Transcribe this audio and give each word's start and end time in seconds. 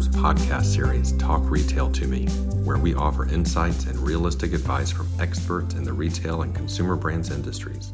Group's 0.00 0.16
podcast 0.16 0.64
series, 0.64 1.12
Talk 1.18 1.42
Retail 1.50 1.92
to 1.92 2.06
Me, 2.06 2.24
where 2.64 2.78
we 2.78 2.94
offer 2.94 3.28
insights 3.28 3.84
and 3.84 3.98
realistic 3.98 4.54
advice 4.54 4.90
from 4.90 5.06
experts 5.20 5.74
in 5.74 5.84
the 5.84 5.92
retail 5.92 6.40
and 6.40 6.54
consumer 6.54 6.96
brands 6.96 7.30
industries. 7.30 7.92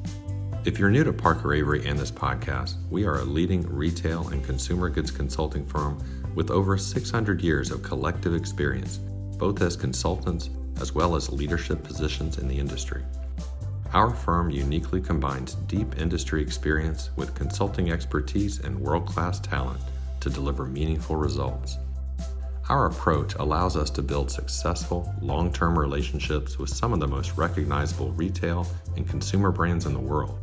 If 0.65 0.79
you're 0.79 0.91
new 0.91 1.03
to 1.03 1.13
Parker 1.13 1.53
Avery 1.53 1.85
and 1.85 1.99
this 1.99 2.13
podcast, 2.13 2.77
we 2.91 3.07
are 3.07 3.19
a 3.19 3.25
leading 3.25 3.63
retail 3.67 4.29
and 4.29 4.45
consumer 4.45 4.89
goods 4.89 5.11
consulting 5.11 5.67
firm 5.67 5.99
with 6.37 6.53
over 6.53 6.79
600 6.79 7.43
years 7.43 7.73
of 7.73 7.83
collective 7.83 8.37
experience, 8.37 8.99
both 9.37 9.61
as 9.61 9.75
consultants 9.75 10.51
as 10.81 10.95
well 10.95 11.17
as 11.17 11.33
leadership 11.33 11.83
positions 11.83 12.39
in 12.39 12.47
the 12.47 12.57
industry. 12.57 13.03
Our 13.95 14.15
firm 14.15 14.51
uniquely 14.51 15.01
combines 15.01 15.57
deep 15.67 15.99
industry 15.99 16.41
experience 16.41 17.11
with 17.17 17.35
consulting 17.35 17.91
expertise 17.91 18.61
and 18.61 18.79
world 18.79 19.07
class 19.07 19.41
talent 19.41 19.81
to 20.21 20.31
deliver 20.31 20.67
meaningful 20.67 21.17
results. 21.17 21.79
Our 22.69 22.87
approach 22.87 23.37
allows 23.37 23.77
us 23.77 23.91
to 23.91 24.03
build 24.03 24.29
successful, 24.29 25.15
long 25.23 25.53
term 25.53 25.79
relationships 25.79 26.59
with 26.59 26.69
some 26.69 26.93
of 26.93 26.99
the 26.99 27.07
most 27.07 27.37
recognizable 27.37 28.11
retail 28.13 28.67
and 28.97 29.09
consumer 29.09 29.53
brands 29.53 29.87
in 29.87 29.93
the 29.93 30.01
world. 30.01 30.41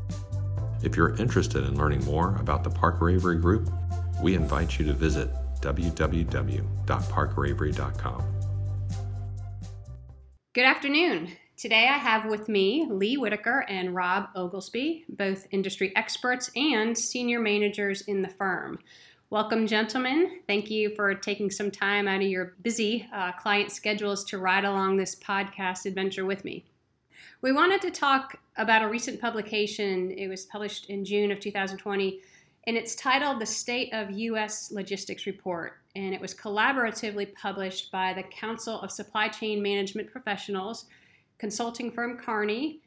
If 0.83 0.95
you're 0.95 1.17
interested 1.17 1.65
in 1.65 1.77
learning 1.77 2.05
more 2.05 2.37
about 2.37 2.63
the 2.63 2.69
Parker 2.69 3.09
Avery 3.09 3.35
Group, 3.37 3.69
we 4.21 4.35
invite 4.35 4.79
you 4.79 4.85
to 4.85 4.93
visit 4.93 5.29
www.parkeravery.com. 5.61 8.23
Good 10.53 10.65
afternoon. 10.65 11.29
Today 11.57 11.87
I 11.87 11.97
have 11.97 12.25
with 12.25 12.47
me 12.47 12.87
Lee 12.89 13.17
Whitaker 13.17 13.65
and 13.67 13.95
Rob 13.95 14.29
Oglesby, 14.35 15.05
both 15.09 15.47
industry 15.51 15.91
experts 15.95 16.51
and 16.55 16.95
senior 16.97 17.39
managers 17.39 18.01
in 18.01 18.21
the 18.21 18.29
firm. 18.29 18.79
Welcome, 19.33 19.65
gentlemen. 19.65 20.41
Thank 20.45 20.69
you 20.69 20.93
for 20.93 21.15
taking 21.15 21.49
some 21.49 21.71
time 21.71 22.07
out 22.07 22.21
of 22.21 22.27
your 22.27 22.53
busy 22.61 23.09
uh, 23.11 23.31
client 23.31 23.71
schedules 23.71 24.23
to 24.25 24.37
ride 24.37 24.63
along 24.63 24.97
this 24.97 25.15
podcast 25.15 25.87
adventure 25.87 26.23
with 26.23 26.45
me. 26.45 26.65
We 27.41 27.51
wanted 27.51 27.81
to 27.81 27.89
talk 27.89 28.37
about 28.57 28.83
a 28.83 28.87
recent 28.87 29.19
publication. 29.19 30.11
It 30.11 30.27
was 30.27 30.45
published 30.45 30.87
in 30.91 31.03
June 31.03 31.31
of 31.31 31.39
2020, 31.39 32.19
and 32.67 32.77
it's 32.77 32.93
titled 32.93 33.41
The 33.41 33.47
State 33.47 33.91
of 33.91 34.11
U.S. 34.11 34.71
Logistics 34.71 35.25
Report. 35.25 35.79
And 35.95 36.13
it 36.13 36.21
was 36.21 36.35
collaboratively 36.35 37.33
published 37.33 37.91
by 37.91 38.13
the 38.13 38.21
Council 38.21 38.79
of 38.81 38.91
Supply 38.91 39.29
Chain 39.29 39.63
Management 39.63 40.11
Professionals, 40.11 40.85
consulting 41.39 41.89
firm 41.89 42.19
Kearney, 42.19 42.81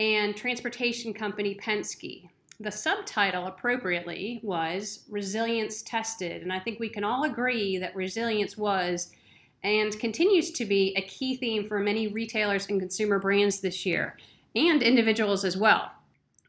and 0.00 0.34
transportation 0.34 1.14
company 1.14 1.54
Penske 1.54 2.28
the 2.60 2.70
subtitle 2.70 3.46
appropriately 3.46 4.40
was 4.42 5.04
Resilience 5.08 5.82
Tested. 5.82 6.42
And 6.42 6.52
I 6.52 6.60
think 6.60 6.78
we 6.78 6.88
can 6.88 7.04
all 7.04 7.24
agree 7.24 7.78
that 7.78 7.96
resilience 7.96 8.56
was 8.56 9.10
and 9.64 9.98
continues 9.98 10.50
to 10.52 10.64
be 10.64 10.94
a 10.96 11.02
key 11.02 11.36
theme 11.36 11.66
for 11.66 11.78
many 11.78 12.08
retailers 12.08 12.68
and 12.68 12.80
consumer 12.80 13.18
brands 13.18 13.60
this 13.60 13.86
year, 13.86 14.16
and 14.54 14.82
individuals 14.82 15.44
as 15.44 15.56
well. 15.56 15.92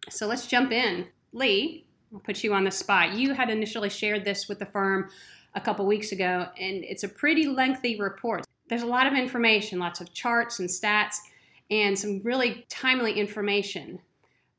So 0.09 0.27
let's 0.27 0.47
jump 0.47 0.71
in. 0.71 1.07
Lee, 1.31 1.85
I'll 2.13 2.19
put 2.19 2.43
you 2.43 2.53
on 2.53 2.63
the 2.63 2.71
spot. 2.71 3.13
You 3.13 3.33
had 3.33 3.49
initially 3.49 3.89
shared 3.89 4.25
this 4.25 4.47
with 4.47 4.59
the 4.59 4.65
firm 4.65 5.09
a 5.55 5.61
couple 5.61 5.85
weeks 5.85 6.11
ago, 6.11 6.47
and 6.59 6.83
it's 6.83 7.03
a 7.03 7.07
pretty 7.07 7.45
lengthy 7.45 7.99
report. 7.99 8.45
There's 8.67 8.81
a 8.81 8.87
lot 8.87 9.07
of 9.07 9.13
information, 9.13 9.79
lots 9.79 10.01
of 10.01 10.13
charts 10.13 10.59
and 10.59 10.69
stats, 10.69 11.17
and 11.69 11.97
some 11.97 12.21
really 12.23 12.65
timely 12.69 13.13
information 13.13 13.99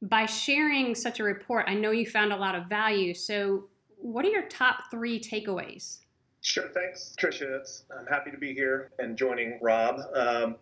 by 0.05 0.27
sharing 0.27 0.95
such 0.95 1.19
a 1.19 1.25
report, 1.25 1.67
I 1.69 1.75
know 1.75 1.91
you 1.91 2.07
found 2.07 2.33
a 2.33 2.37
lot 2.37 2.55
of 2.55 2.67
value. 2.67 3.15
So, 3.15 3.65
what 3.97 4.25
are 4.25 4.29
your 4.29 4.47
top 4.49 4.91
three 4.91 5.19
takeaways? 5.19 6.01
Sure, 6.42 6.69
thanks, 6.75 7.17
Tricia. 7.19 7.59
It's, 7.59 7.85
I'm 7.98 8.07
happy 8.07 8.31
to 8.31 8.37
be 8.37 8.53
here 8.53 8.91
and 8.98 9.17
joining 9.17 9.59
Rob. 9.63 10.01
Um, 10.14 10.57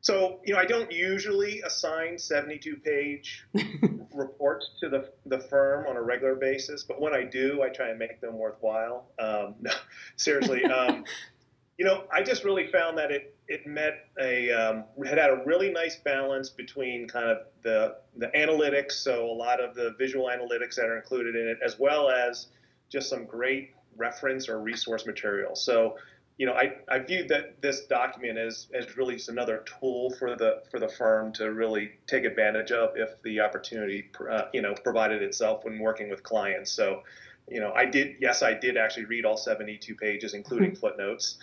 so, 0.00 0.40
you 0.44 0.54
know, 0.54 0.60
I 0.60 0.66
don't 0.66 0.90
usually 0.90 1.62
assign 1.62 2.18
72 2.18 2.76
page 2.76 3.46
reports 4.12 4.70
to 4.80 4.88
the, 4.88 5.10
the 5.26 5.38
firm 5.38 5.86
on 5.86 5.96
a 5.96 6.02
regular 6.02 6.34
basis, 6.34 6.82
but 6.82 7.00
when 7.00 7.14
I 7.14 7.22
do, 7.22 7.62
I 7.62 7.68
try 7.68 7.90
and 7.90 7.98
make 7.98 8.20
them 8.20 8.36
worthwhile. 8.36 9.06
Um, 9.20 9.54
no, 9.60 9.70
seriously. 10.16 10.64
Um, 10.64 11.04
you 11.78 11.84
know, 11.84 12.04
I 12.12 12.22
just 12.22 12.42
really 12.42 12.66
found 12.66 12.98
that 12.98 13.12
it 13.12 13.33
it 13.48 13.66
met 13.66 14.08
a 14.20 14.50
um, 14.50 14.84
had 15.04 15.18
had 15.18 15.30
a 15.30 15.42
really 15.44 15.70
nice 15.70 15.96
balance 15.96 16.50
between 16.50 17.06
kind 17.08 17.26
of 17.26 17.38
the 17.62 17.96
the 18.16 18.28
analytics, 18.28 18.92
so 18.92 19.26
a 19.26 19.32
lot 19.32 19.62
of 19.62 19.74
the 19.74 19.94
visual 19.98 20.26
analytics 20.26 20.76
that 20.76 20.86
are 20.86 20.96
included 20.96 21.36
in 21.36 21.48
it, 21.48 21.58
as 21.64 21.78
well 21.78 22.10
as 22.10 22.48
just 22.88 23.08
some 23.10 23.24
great 23.26 23.72
reference 23.96 24.48
or 24.48 24.60
resource 24.60 25.06
material. 25.06 25.54
So, 25.54 25.96
you 26.38 26.46
know, 26.46 26.52
I, 26.54 26.76
I 26.88 26.98
viewed 26.98 27.28
that 27.28 27.60
this 27.60 27.86
document 27.86 28.38
as, 28.38 28.68
as 28.74 28.96
really 28.96 29.14
just 29.16 29.28
another 29.28 29.64
tool 29.78 30.10
for 30.18 30.36
the 30.36 30.62
for 30.70 30.80
the 30.80 30.88
firm 30.88 31.32
to 31.34 31.52
really 31.52 31.92
take 32.06 32.24
advantage 32.24 32.72
of 32.72 32.90
if 32.96 33.20
the 33.22 33.40
opportunity, 33.40 34.10
uh, 34.30 34.42
you 34.52 34.62
know, 34.62 34.74
provided 34.82 35.22
itself 35.22 35.64
when 35.64 35.78
working 35.78 36.08
with 36.08 36.22
clients. 36.22 36.72
So, 36.72 37.02
you 37.48 37.60
know, 37.60 37.72
I 37.72 37.84
did, 37.84 38.16
yes, 38.20 38.42
I 38.42 38.54
did 38.54 38.76
actually 38.76 39.04
read 39.04 39.24
all 39.24 39.36
72 39.36 39.94
pages, 39.96 40.34
including 40.34 40.70
mm-hmm. 40.70 40.80
footnotes, 40.80 41.36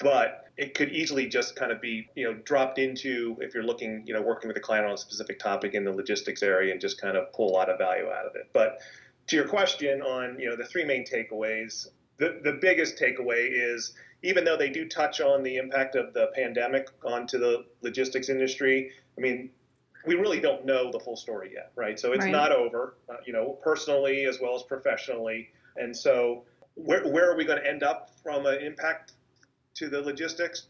but 0.00 0.46
it 0.56 0.74
could 0.74 0.90
easily 0.90 1.26
just 1.26 1.56
kind 1.56 1.70
of 1.70 1.80
be, 1.80 2.08
you 2.14 2.24
know, 2.24 2.34
dropped 2.44 2.78
into 2.78 3.36
if 3.40 3.54
you're 3.54 3.62
looking, 3.62 4.02
you 4.06 4.12
know, 4.12 4.20
working 4.20 4.48
with 4.48 4.56
a 4.56 4.60
client 4.60 4.86
on 4.86 4.92
a 4.92 4.98
specific 4.98 5.38
topic 5.38 5.74
in 5.74 5.84
the 5.84 5.92
logistics 5.92 6.42
area 6.42 6.72
and 6.72 6.80
just 6.80 7.00
kind 7.00 7.16
of 7.16 7.32
pull 7.32 7.50
a 7.50 7.54
lot 7.54 7.70
of 7.70 7.78
value 7.78 8.06
out 8.06 8.26
of 8.26 8.34
it. 8.34 8.48
But 8.52 8.80
to 9.28 9.36
your 9.36 9.46
question 9.46 10.02
on, 10.02 10.38
you 10.38 10.50
know, 10.50 10.56
the 10.56 10.64
three 10.64 10.84
main 10.84 11.04
takeaways, 11.04 11.86
the, 12.18 12.40
the 12.42 12.58
biggest 12.60 12.98
takeaway 12.98 13.48
is 13.50 13.94
even 14.22 14.44
though 14.44 14.56
they 14.56 14.68
do 14.68 14.86
touch 14.86 15.20
on 15.20 15.42
the 15.42 15.56
impact 15.56 15.96
of 15.96 16.12
the 16.12 16.30
pandemic 16.34 16.88
onto 17.04 17.38
the 17.38 17.64
logistics 17.80 18.28
industry, 18.28 18.90
I 19.16 19.20
mean, 19.20 19.50
we 20.06 20.14
really 20.14 20.40
don't 20.40 20.64
know 20.64 20.90
the 20.90 21.00
full 21.00 21.16
story 21.16 21.52
yet, 21.54 21.72
right? 21.76 21.98
So 21.98 22.12
it's 22.12 22.24
right. 22.24 22.32
not 22.32 22.52
over, 22.52 22.96
uh, 23.08 23.16
you 23.26 23.32
know, 23.32 23.58
personally 23.62 24.24
as 24.24 24.38
well 24.40 24.54
as 24.54 24.62
professionally. 24.62 25.50
And 25.76 25.96
so, 25.96 26.44
where, 26.74 27.06
where 27.08 27.30
are 27.30 27.36
we 27.36 27.44
going 27.44 27.60
to 27.60 27.68
end 27.68 27.82
up 27.82 28.10
from 28.22 28.46
an 28.46 28.60
impact 28.62 29.12
to 29.74 29.88
the 29.88 30.00
logistics? 30.00 30.66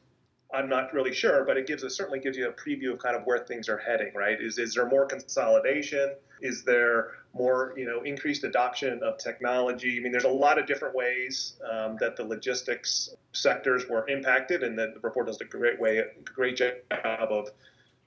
I'm 0.53 0.69
not 0.69 0.93
really 0.93 1.15
sure, 1.15 1.45
but 1.45 1.57
it 1.57 1.67
gives 1.67 1.85
us 1.85 1.97
certainly 1.97 2.19
gives 2.19 2.37
you 2.37 2.49
a 2.49 2.53
preview 2.53 2.93
of 2.93 2.99
kind 2.99 3.15
of 3.15 3.23
where 3.25 3.39
things 3.39 3.69
are 3.69 3.79
heading, 3.79 4.13
right? 4.15 4.41
Is 4.41 4.59
is 4.59 4.75
there 4.75 4.87
more 4.87 5.07
consolidation? 5.07 6.15
Is 6.43 6.65
there 6.65 7.13
more, 7.33 7.75
you 7.77 7.85
know, 7.85 8.03
increased 8.03 8.43
adoption 8.43 9.01
of 9.03 9.19
technology? 9.19 9.99
I 9.99 10.01
mean, 10.01 10.11
there's 10.11 10.25
a 10.25 10.29
lot 10.29 10.59
of 10.59 10.67
different 10.67 10.95
ways 10.95 11.55
um, 11.71 11.97
that 12.01 12.17
the 12.17 12.25
logistics 12.25 13.11
sectors 13.33 13.89
were 13.89 14.09
impacted, 14.09 14.65
and 14.65 14.77
the 14.77 14.95
report 15.03 15.27
does 15.27 15.41
a 15.41 15.45
great 15.45 15.79
way, 15.79 16.03
great 16.25 16.57
job 16.57 16.73
of 16.91 17.51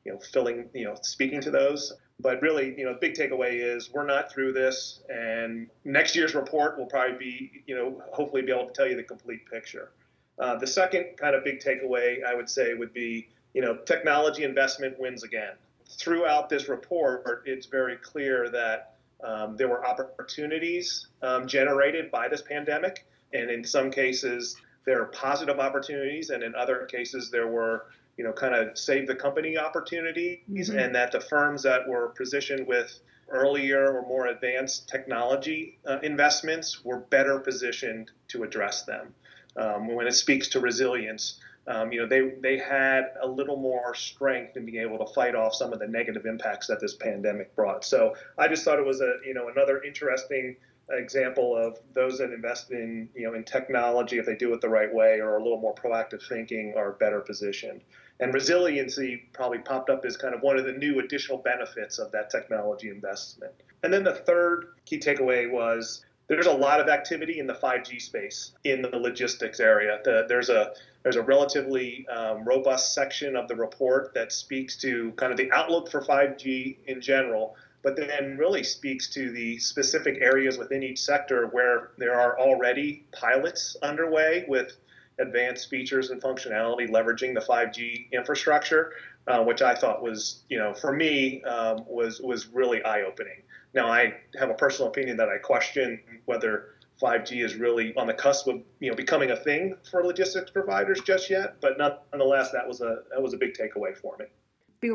you 0.05 0.11
know, 0.11 0.19
filling, 0.19 0.69
you 0.73 0.85
know, 0.85 0.95
speaking 1.01 1.41
to 1.41 1.51
those. 1.51 1.93
But 2.19 2.41
really, 2.41 2.77
you 2.77 2.85
know, 2.85 2.93
the 2.93 2.99
big 2.99 3.13
takeaway 3.13 3.53
is 3.53 3.91
we're 3.91 4.05
not 4.05 4.31
through 4.31 4.53
this, 4.53 5.01
and 5.09 5.67
next 5.83 6.15
year's 6.15 6.35
report 6.35 6.77
will 6.77 6.85
probably 6.85 7.17
be, 7.17 7.63
you 7.65 7.75
know, 7.75 8.01
hopefully 8.11 8.41
be 8.41 8.51
able 8.51 8.67
to 8.67 8.73
tell 8.73 8.87
you 8.87 8.95
the 8.95 9.03
complete 9.03 9.45
picture. 9.49 9.91
Uh, 10.39 10.55
the 10.57 10.67
second 10.67 11.17
kind 11.17 11.35
of 11.35 11.43
big 11.43 11.59
takeaway 11.59 12.23
I 12.23 12.33
would 12.33 12.49
say 12.49 12.73
would 12.73 12.93
be, 12.93 13.29
you 13.53 13.61
know, 13.61 13.77
technology 13.77 14.43
investment 14.43 14.99
wins 14.99 15.23
again. 15.23 15.53
Throughout 15.87 16.49
this 16.49 16.69
report, 16.69 17.43
it's 17.45 17.67
very 17.67 17.97
clear 17.97 18.49
that 18.49 18.95
um, 19.23 19.55
there 19.55 19.67
were 19.67 19.85
opportunities 19.85 21.07
um, 21.21 21.47
generated 21.47 22.09
by 22.11 22.27
this 22.27 22.41
pandemic, 22.41 23.05
and 23.31 23.49
in 23.49 23.63
some 23.63 23.91
cases, 23.91 24.55
there 24.85 25.01
are 25.01 25.05
positive 25.05 25.59
opportunities, 25.59 26.29
and 26.29 26.43
in 26.43 26.55
other 26.55 26.85
cases, 26.85 27.29
there 27.29 27.47
were 27.47 27.85
you 28.17 28.23
know, 28.23 28.33
kind 28.33 28.53
of 28.53 28.77
save 28.77 29.07
the 29.07 29.15
company 29.15 29.57
opportunities, 29.57 30.39
mm-hmm. 30.49 30.77
and 30.77 30.95
that 30.95 31.11
the 31.11 31.19
firms 31.19 31.63
that 31.63 31.87
were 31.87 32.09
positioned 32.09 32.67
with 32.67 32.99
earlier 33.29 33.97
or 33.97 34.07
more 34.07 34.27
advanced 34.27 34.87
technology 34.87 35.79
uh, 35.87 35.97
investments 36.03 36.83
were 36.83 36.99
better 36.99 37.39
positioned 37.39 38.11
to 38.27 38.43
address 38.43 38.83
them. 38.83 39.13
Um, 39.55 39.93
when 39.93 40.07
it 40.07 40.13
speaks 40.13 40.47
to 40.49 40.59
resilience, 40.59 41.39
um, 41.67 41.91
you 41.91 42.01
know, 42.01 42.07
they 42.07 42.31
they 42.41 42.57
had 42.57 43.11
a 43.21 43.27
little 43.27 43.55
more 43.55 43.95
strength 43.95 44.57
in 44.57 44.65
being 44.65 44.81
able 44.81 44.97
to 45.05 45.13
fight 45.13 45.35
off 45.35 45.53
some 45.53 45.71
of 45.71 45.79
the 45.79 45.87
negative 45.87 46.25
impacts 46.25 46.67
that 46.67 46.79
this 46.79 46.95
pandemic 46.95 47.55
brought. 47.55 47.85
So 47.85 48.15
I 48.37 48.47
just 48.47 48.65
thought 48.65 48.79
it 48.79 48.85
was 48.85 49.01
a 49.01 49.17
you 49.25 49.33
know 49.33 49.49
another 49.49 49.81
interesting 49.83 50.57
example 50.89 51.55
of 51.55 51.79
those 51.93 52.17
that 52.17 52.31
invest 52.31 52.71
in 52.71 53.07
you 53.15 53.25
know 53.25 53.33
in 53.33 53.43
technology 53.43 54.17
if 54.17 54.25
they 54.25 54.35
do 54.35 54.53
it 54.53 54.61
the 54.61 54.67
right 54.69 54.93
way 54.93 55.19
or 55.19 55.37
a 55.37 55.43
little 55.43 55.59
more 55.59 55.73
proactive 55.73 56.21
thinking 56.27 56.73
are 56.75 56.91
better 56.93 57.21
positioned 57.21 57.81
and 58.19 58.33
resiliency 58.33 59.23
probably 59.31 59.59
popped 59.59 59.89
up 59.89 60.03
as 60.05 60.17
kind 60.17 60.35
of 60.35 60.41
one 60.41 60.57
of 60.57 60.65
the 60.65 60.73
new 60.73 60.99
additional 60.99 61.37
benefits 61.37 61.99
of 61.99 62.11
that 62.11 62.29
technology 62.29 62.89
investment 62.89 63.53
and 63.83 63.93
then 63.93 64.03
the 64.03 64.13
third 64.13 64.73
key 64.85 64.99
takeaway 64.99 65.49
was 65.49 66.03
there's 66.27 66.45
a 66.45 66.53
lot 66.53 66.79
of 66.79 66.87
activity 66.87 67.39
in 67.39 67.47
the 67.47 67.53
5G 67.53 68.01
space 68.01 68.51
in 68.63 68.81
the 68.81 68.97
logistics 68.97 69.59
area. 69.59 69.99
The, 70.03 70.25
there's 70.27 70.49
a 70.49 70.73
there's 71.03 71.17
a 71.17 71.21
relatively 71.21 72.07
um, 72.07 72.45
robust 72.45 72.93
section 72.93 73.35
of 73.35 73.49
the 73.49 73.55
report 73.55 74.13
that 74.13 74.31
speaks 74.31 74.77
to 74.77 75.11
kind 75.11 75.33
of 75.33 75.37
the 75.37 75.51
outlook 75.51 75.91
for 75.91 76.01
5G 76.01 76.77
in 76.87 77.01
general, 77.01 77.57
but 77.81 77.97
then 77.97 78.37
really 78.37 78.63
speaks 78.63 79.09
to 79.09 79.29
the 79.31 79.57
specific 79.59 80.19
areas 80.21 80.57
within 80.57 80.81
each 80.81 81.01
sector 81.01 81.47
where 81.47 81.91
there 81.97 82.17
are 82.17 82.39
already 82.39 83.05
pilots 83.11 83.75
underway 83.83 84.45
with 84.47 84.77
advanced 85.19 85.69
features 85.69 86.09
and 86.09 86.21
functionality 86.21 86.89
leveraging 86.89 87.33
the 87.33 87.41
5G 87.41 88.09
infrastructure, 88.11 88.93
uh, 89.27 89.43
which 89.43 89.61
I 89.61 89.75
thought 89.75 90.01
was, 90.01 90.43
you 90.49 90.57
know, 90.57 90.73
for 90.73 90.93
me 90.93 91.43
um, 91.43 91.83
was 91.85 92.21
was 92.21 92.47
really 92.47 92.81
eye 92.83 93.01
opening. 93.01 93.42
Now 93.73 93.87
I 93.87 94.13
have 94.39 94.49
a 94.49 94.53
personal 94.53 94.89
opinion 94.89 95.17
that 95.17 95.29
I 95.29 95.37
question 95.37 95.99
whether 96.25 96.75
5G 97.01 97.43
is 97.43 97.55
really 97.55 97.95
on 97.95 98.07
the 98.07 98.13
cusp 98.13 98.47
of 98.47 98.61
you 98.79 98.89
know 98.89 98.95
becoming 98.95 99.31
a 99.31 99.35
thing 99.35 99.75
for 99.89 100.03
logistics 100.03 100.51
providers 100.51 101.01
just 101.01 101.29
yet, 101.29 101.55
but 101.59 101.77
nonetheless 101.77 102.51
that 102.51 102.67
was 102.67 102.81
a 102.81 102.99
that 103.11 103.21
was 103.21 103.33
a 103.33 103.37
big 103.37 103.53
takeaway 103.53 103.95
for 103.95 104.15
me. 104.17 104.25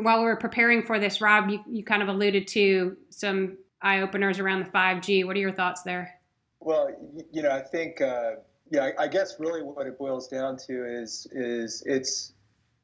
While 0.01 0.19
we 0.19 0.25
were 0.25 0.37
preparing 0.37 0.83
for 0.83 0.99
this, 0.99 1.19
Rob, 1.19 1.49
you, 1.49 1.63
you 1.67 1.83
kind 1.83 2.03
of 2.03 2.09
alluded 2.09 2.47
to 2.49 2.95
some 3.09 3.57
eye 3.81 4.01
openers 4.01 4.37
around 4.39 4.59
the 4.59 4.69
5G. 4.69 5.25
What 5.25 5.35
are 5.35 5.39
your 5.39 5.51
thoughts 5.51 5.81
there? 5.81 6.13
Well, 6.59 6.89
you 7.31 7.41
know, 7.41 7.49
I 7.49 7.61
think, 7.61 7.99
uh, 7.99 8.33
yeah, 8.69 8.91
I 8.99 9.07
guess 9.07 9.39
really 9.39 9.63
what 9.63 9.87
it 9.87 9.97
boils 9.97 10.27
down 10.27 10.57
to 10.67 10.85
is 10.85 11.27
is 11.31 11.83
it's 11.85 12.33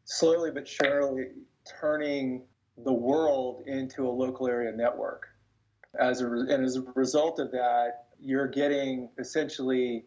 slowly 0.05 0.51
but 0.51 0.67
surely 0.67 1.27
turning 1.79 2.43
the 2.83 2.93
world 2.93 3.63
into 3.67 4.07
a 4.07 4.09
local 4.09 4.47
area 4.47 4.71
network. 4.71 5.27
As 5.99 6.21
a 6.21 6.27
and 6.27 6.63
as 6.63 6.75
a 6.75 6.81
result 6.95 7.39
of 7.39 7.51
that, 7.51 8.05
you're 8.19 8.47
getting 8.47 9.09
essentially, 9.17 10.05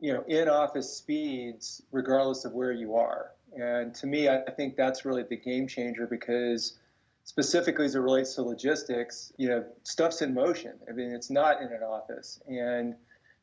you 0.00 0.12
know, 0.12 0.24
in-office 0.26 0.96
speeds 0.96 1.82
regardless 1.92 2.44
of 2.44 2.52
where 2.52 2.72
you 2.72 2.96
are. 2.96 3.32
And 3.54 3.94
to 3.96 4.06
me, 4.06 4.28
I 4.28 4.50
think 4.56 4.76
that's 4.76 5.04
really 5.04 5.24
the 5.24 5.36
game 5.36 5.66
changer 5.66 6.06
because 6.06 6.78
specifically 7.24 7.84
as 7.84 7.94
it 7.94 8.00
relates 8.00 8.34
to 8.34 8.42
logistics, 8.42 9.32
you 9.36 9.48
know, 9.48 9.64
stuff's 9.84 10.22
in 10.22 10.34
motion. 10.34 10.72
I 10.88 10.92
mean, 10.92 11.12
it's 11.12 11.30
not 11.30 11.60
in 11.60 11.68
an 11.68 11.82
office. 11.82 12.40
And 12.48 12.94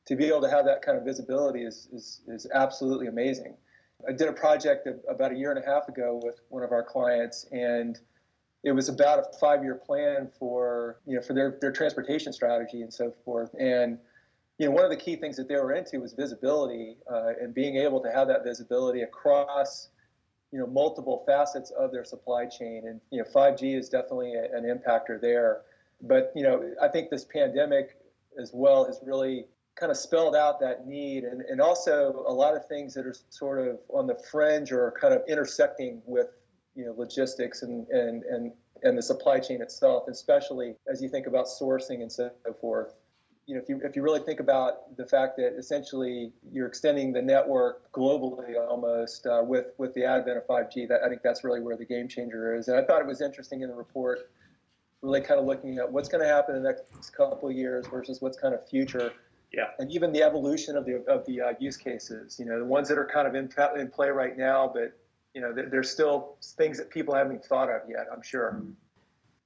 to 0.07 0.15
be 0.15 0.25
able 0.25 0.41
to 0.41 0.49
have 0.49 0.65
that 0.65 0.81
kind 0.81 0.97
of 0.97 1.05
visibility 1.05 1.63
is, 1.63 1.87
is, 1.93 2.21
is 2.27 2.47
absolutely 2.53 3.07
amazing. 3.07 3.55
I 4.07 4.11
did 4.13 4.27
a 4.27 4.33
project 4.33 4.87
about 5.07 5.31
a 5.31 5.35
year 5.35 5.51
and 5.51 5.63
a 5.63 5.67
half 5.67 5.87
ago 5.87 6.19
with 6.23 6.39
one 6.49 6.63
of 6.63 6.71
our 6.71 6.83
clients, 6.83 7.45
and 7.51 7.99
it 8.63 8.71
was 8.71 8.89
about 8.89 9.19
a 9.19 9.37
five-year 9.37 9.75
plan 9.75 10.29
for 10.37 10.99
you 11.05 11.15
know 11.15 11.21
for 11.21 11.33
their, 11.33 11.57
their 11.61 11.71
transportation 11.71 12.33
strategy 12.33 12.81
and 12.81 12.93
so 12.93 13.13
forth. 13.23 13.53
And 13.59 13.97
you 14.57 14.67
know 14.67 14.71
one 14.71 14.83
of 14.83 14.89
the 14.89 14.97
key 14.97 15.15
things 15.15 15.37
that 15.37 15.47
they 15.47 15.55
were 15.55 15.73
into 15.73 15.99
was 15.99 16.13
visibility 16.13 16.97
uh, 17.11 17.33
and 17.41 17.53
being 17.53 17.77
able 17.77 18.01
to 18.01 18.11
have 18.11 18.27
that 18.27 18.43
visibility 18.43 19.01
across 19.01 19.89
you 20.51 20.59
know 20.59 20.67
multiple 20.67 21.23
facets 21.25 21.71
of 21.71 21.91
their 21.91 22.03
supply 22.03 22.45
chain. 22.45 22.83
And 22.85 22.99
you 23.11 23.19
know 23.19 23.29
5G 23.33 23.77
is 23.77 23.89
definitely 23.89 24.33
a, 24.35 24.55
an 24.55 24.63
impactor 24.63 25.21
there. 25.21 25.61
But 26.01 26.31
you 26.35 26.43
know 26.43 26.73
I 26.81 26.89
think 26.89 27.09
this 27.09 27.25
pandemic 27.25 27.95
as 28.37 28.51
well 28.53 28.85
has 28.85 28.99
really 29.03 29.45
kind 29.79 29.91
of 29.91 29.97
spelled 29.97 30.35
out 30.35 30.59
that 30.59 30.85
need. 30.85 31.23
And, 31.23 31.41
and 31.41 31.61
also 31.61 32.25
a 32.27 32.33
lot 32.33 32.55
of 32.55 32.67
things 32.67 32.93
that 32.95 33.05
are 33.05 33.15
sort 33.29 33.65
of 33.65 33.79
on 33.89 34.07
the 34.07 34.15
fringe 34.29 34.71
or 34.71 34.93
kind 34.99 35.13
of 35.13 35.21
intersecting 35.27 36.01
with 36.05 36.27
you 36.79 36.85
know 36.85 36.95
logistics 36.97 37.61
and 37.61 37.87
and 37.89 38.23
and, 38.23 38.53
and 38.83 38.97
the 38.97 39.01
supply 39.01 39.39
chain 39.39 39.61
itself 39.61 40.07
especially 40.07 40.75
as 40.91 41.01
you 41.01 41.09
think 41.09 41.27
about 41.27 41.45
sourcing 41.45 42.01
and 42.01 42.11
so 42.11 42.31
forth 42.61 42.95
you 43.49 43.55
know, 43.55 43.61
if 43.61 43.67
you 43.67 43.81
if 43.83 43.95
you 43.95 44.03
really 44.03 44.19
think 44.19 44.39
about 44.39 44.95
the 44.95 45.07
fact 45.07 45.35
that 45.37 45.55
essentially 45.57 46.31
you're 46.51 46.67
extending 46.67 47.11
the 47.11 47.21
network 47.21 47.91
globally 47.91 48.53
almost 48.55 49.25
uh, 49.25 49.41
with 49.43 49.65
with 49.79 49.91
the 49.95 50.05
advent 50.05 50.37
of 50.37 50.45
5G, 50.45 50.87
that 50.87 51.01
I 51.03 51.09
think 51.09 51.23
that's 51.23 51.43
really 51.43 51.59
where 51.59 51.75
the 51.75 51.83
game 51.83 52.07
changer 52.07 52.55
is. 52.55 52.67
And 52.67 52.77
I 52.77 52.83
thought 52.83 53.01
it 53.01 53.07
was 53.07 53.21
interesting 53.21 53.63
in 53.63 53.69
the 53.69 53.73
report, 53.73 54.29
really 55.01 55.21
kind 55.21 55.39
of 55.39 55.47
looking 55.47 55.79
at 55.79 55.91
what's 55.91 56.07
going 56.07 56.23
to 56.23 56.27
happen 56.27 56.57
in 56.57 56.61
the 56.61 56.69
next 56.69 57.09
couple 57.09 57.49
of 57.49 57.55
years 57.55 57.87
versus 57.87 58.21
what's 58.21 58.37
kind 58.37 58.53
of 58.53 58.69
future. 58.69 59.13
Yeah. 59.51 59.69
And 59.79 59.91
even 59.91 60.13
the 60.13 60.21
evolution 60.21 60.77
of 60.77 60.85
the 60.85 61.03
of 61.07 61.25
the 61.25 61.41
uh, 61.41 61.53
use 61.59 61.75
cases. 61.75 62.37
You 62.37 62.45
know, 62.45 62.59
the 62.59 62.65
ones 62.65 62.87
that 62.89 62.99
are 62.99 63.09
kind 63.11 63.27
of 63.27 63.33
in 63.33 63.49
in 63.79 63.89
play 63.89 64.09
right 64.09 64.37
now, 64.37 64.71
but 64.71 64.93
you 65.33 65.41
know, 65.41 65.53
there's 65.53 65.89
still 65.89 66.35
things 66.57 66.77
that 66.77 66.89
people 66.89 67.13
haven't 67.13 67.45
thought 67.45 67.69
of 67.69 67.81
yet. 67.89 68.07
I'm 68.11 68.21
sure. 68.21 68.61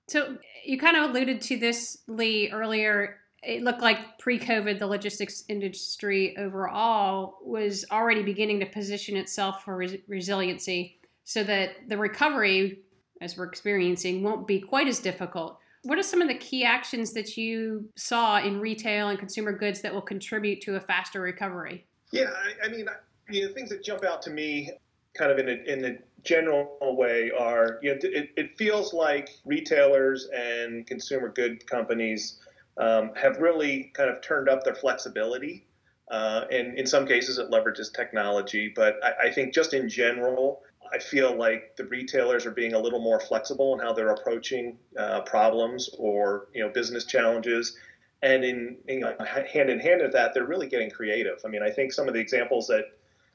So 0.08 0.38
you 0.64 0.78
kind 0.78 0.98
of 0.98 1.10
alluded 1.10 1.42
to 1.42 1.58
this, 1.58 2.00
Lee, 2.08 2.50
earlier 2.52 3.18
it 3.46 3.62
looked 3.62 3.82
like 3.82 4.20
pre-COVID, 4.20 4.80
the 4.80 4.88
logistics 4.88 5.44
industry 5.48 6.36
overall 6.38 7.38
was 7.44 7.86
already 7.92 8.24
beginning 8.24 8.60
to 8.62 8.66
position 8.66 9.18
itself 9.18 9.64
for 9.64 9.76
res- 9.76 9.98
resiliency, 10.08 11.00
so 11.24 11.44
that 11.44 11.90
the 11.90 11.98
recovery, 11.98 12.80
as 13.22 13.38
we're 13.38 13.46
experiencing, 13.46 14.24
won't 14.24 14.48
be 14.48 14.60
quite 14.60 14.88
as 14.88 15.00
difficult. 15.00 15.58
What 15.84 15.98
are 15.98 16.04
some 16.04 16.22
of 16.22 16.30
the 16.30 16.36
key 16.36 16.64
actions 16.64 17.12
that 17.14 17.36
you 17.36 17.90
saw 17.96 18.40
in 18.40 18.60
retail 18.60 19.10
and 19.10 19.20
consumer 19.20 19.52
goods 19.52 19.82
that 19.82 19.94
will 19.94 20.02
contribute 20.02 20.62
to 20.62 20.76
a 20.76 20.80
faster 20.80 21.20
recovery? 21.20 21.86
Yeah, 22.12 22.30
I, 22.32 22.68
I 22.68 22.70
mean, 22.70 22.86
you 23.30 23.48
know, 23.48 23.54
things 23.54 23.70
that 23.70 23.84
jump 23.84 24.06
out 24.06 24.22
to 24.24 24.30
me, 24.30 24.72
kind 25.14 25.32
of 25.32 25.40
in 25.40 25.50
a, 25.50 25.72
in 25.72 25.86
a 25.86 25.98
general 26.24 26.78
way, 26.82 27.32
are 27.38 27.80
you 27.82 27.92
know, 27.92 28.00
it, 28.02 28.32
it 28.36 28.58
feels 28.58 28.94
like 28.94 29.30
retailers 29.46 30.28
and 30.34 30.88
consumer 30.88 31.30
good 31.30 31.66
companies 31.68 32.40
um, 32.78 33.12
have 33.16 33.38
really 33.38 33.92
kind 33.94 34.10
of 34.10 34.22
turned 34.22 34.50
up 34.50 34.64
their 34.64 34.76
flexibility. 34.76 35.66
Uh, 36.10 36.46
and 36.52 36.78
in 36.78 36.86
some 36.86 37.08
cases, 37.08 37.38
it 37.38 37.50
leverages 37.50 37.94
technology. 37.94 38.72
But 38.76 38.98
I, 39.04 39.28
I, 39.28 39.32
think 39.32 39.54
just 39.54 39.74
in 39.74 39.88
general, 39.88 40.62
I 40.92 41.00
feel 41.00 41.36
like 41.36 41.76
the 41.78 41.86
retailers 41.86 42.46
are 42.46 42.52
being 42.52 42.74
a 42.74 42.80
little 42.80 43.00
more 43.00 43.20
flexible 43.20 43.74
in 43.74 43.80
how 43.80 43.94
they're 43.94 44.12
approaching 44.12 44.78
uh, 44.98 45.22
problems 45.22 45.90
or 45.98 46.48
you 46.54 46.64
know 46.64 46.70
business 46.70 47.06
challenges. 47.06 47.78
And 48.22 48.44
in 48.44 48.78
you 48.88 49.00
know, 49.00 49.16
hand 49.20 49.70
in 49.70 49.80
hand 49.80 50.02
with 50.02 50.14
that, 50.14 50.34
they're 50.34 50.46
really 50.46 50.68
getting 50.68 50.90
creative. 50.90 51.40
I 51.46 51.50
mean, 51.50 51.64
I 51.64 51.70
think 51.70 51.92
some 51.94 52.08
of 52.08 52.14
the 52.14 52.20
examples 52.20 52.68
that 52.68 52.86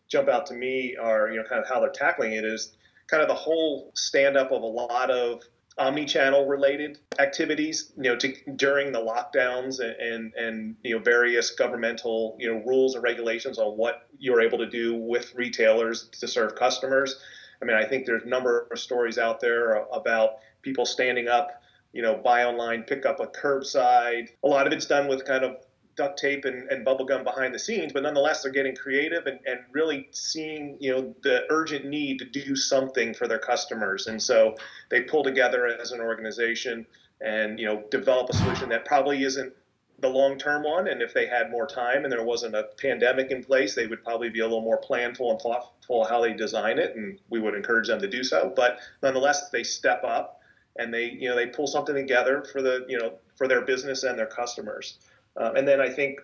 jump 0.08 0.28
out 0.28 0.46
to 0.46 0.54
me 0.54 0.96
are 1.00 1.28
you 1.30 1.36
know 1.36 1.44
kind 1.44 1.60
of 1.60 1.68
how 1.68 1.80
they're 1.80 1.90
tackling 1.90 2.32
it 2.32 2.44
is 2.44 2.72
kind 3.06 3.22
of 3.22 3.28
the 3.28 3.34
whole 3.34 3.90
stand 3.94 4.36
up 4.36 4.52
of 4.52 4.62
a 4.62 4.66
lot 4.66 5.10
of 5.10 5.42
omni-channel 5.78 6.46
related 6.46 6.98
activities, 7.18 7.92
you 7.96 8.02
know, 8.04 8.16
to, 8.16 8.34
during 8.56 8.92
the 8.92 8.98
lockdowns 8.98 9.80
and, 9.80 9.94
and, 9.96 10.34
and, 10.34 10.76
you 10.82 10.96
know, 10.96 11.02
various 11.02 11.52
governmental, 11.52 12.36
you 12.38 12.52
know, 12.52 12.60
rules 12.64 12.94
and 12.94 13.04
regulations 13.04 13.58
on 13.58 13.76
what 13.76 14.08
you're 14.18 14.40
able 14.40 14.58
to 14.58 14.68
do 14.68 14.96
with 14.96 15.32
retailers 15.34 16.08
to 16.08 16.26
serve 16.26 16.54
customers. 16.56 17.20
I 17.62 17.64
mean, 17.64 17.76
I 17.76 17.84
think 17.84 18.06
there's 18.06 18.24
a 18.24 18.28
number 18.28 18.68
of 18.70 18.78
stories 18.78 19.18
out 19.18 19.40
there 19.40 19.84
about 19.92 20.38
people 20.62 20.84
standing 20.84 21.28
up, 21.28 21.62
you 21.92 22.02
know, 22.02 22.14
buy 22.16 22.44
online, 22.44 22.82
pick 22.82 23.06
up 23.06 23.20
a 23.20 23.26
curbside. 23.26 24.28
A 24.44 24.48
lot 24.48 24.66
of 24.66 24.72
it's 24.72 24.86
done 24.86 25.08
with 25.08 25.24
kind 25.24 25.44
of 25.44 25.56
duct 25.98 26.16
tape 26.18 26.44
and, 26.44 26.70
and 26.70 26.84
bubble 26.84 27.04
gum 27.04 27.24
behind 27.24 27.52
the 27.52 27.58
scenes, 27.58 27.92
but 27.92 28.04
nonetheless, 28.04 28.42
they're 28.42 28.52
getting 28.52 28.74
creative 28.74 29.26
and, 29.26 29.40
and 29.44 29.58
really 29.72 30.08
seeing, 30.12 30.76
you 30.80 30.92
know, 30.92 31.14
the 31.24 31.42
urgent 31.50 31.84
need 31.84 32.20
to 32.20 32.24
do 32.24 32.54
something 32.54 33.12
for 33.12 33.26
their 33.26 33.40
customers. 33.40 34.06
And 34.06 34.22
so 34.22 34.54
they 34.90 35.02
pull 35.02 35.24
together 35.24 35.66
as 35.66 35.90
an 35.90 36.00
organization 36.00 36.86
and, 37.20 37.58
you 37.58 37.66
know, 37.66 37.82
develop 37.90 38.30
a 38.30 38.32
solution 38.32 38.68
that 38.68 38.84
probably 38.84 39.24
isn't 39.24 39.52
the 39.98 40.08
long 40.08 40.38
term 40.38 40.62
one. 40.62 40.86
And 40.86 41.02
if 41.02 41.12
they 41.12 41.26
had 41.26 41.50
more 41.50 41.66
time 41.66 42.04
and 42.04 42.12
there 42.12 42.24
wasn't 42.24 42.54
a 42.54 42.68
pandemic 42.80 43.32
in 43.32 43.42
place, 43.42 43.74
they 43.74 43.88
would 43.88 44.04
probably 44.04 44.30
be 44.30 44.38
a 44.38 44.44
little 44.44 44.62
more 44.62 44.80
planful 44.80 45.32
and 45.32 45.40
thoughtful 45.40 46.04
how 46.04 46.22
they 46.22 46.32
design 46.32 46.78
it. 46.78 46.94
And 46.94 47.18
we 47.28 47.40
would 47.40 47.54
encourage 47.54 47.88
them 47.88 48.00
to 48.00 48.08
do 48.08 48.22
so. 48.22 48.52
But 48.54 48.78
nonetheless, 49.02 49.50
they 49.50 49.64
step 49.64 50.04
up 50.04 50.40
and 50.76 50.94
they, 50.94 51.10
you 51.10 51.28
know, 51.28 51.34
they 51.34 51.46
pull 51.46 51.66
something 51.66 51.96
together 51.96 52.44
for 52.52 52.62
the, 52.62 52.86
you 52.88 52.98
know, 52.98 53.14
for 53.34 53.48
their 53.48 53.62
business 53.62 54.04
and 54.04 54.16
their 54.16 54.26
customers. 54.26 54.98
Um, 55.38 55.56
and 55.56 55.66
then 55.66 55.80
I 55.80 55.88
think 55.88 56.20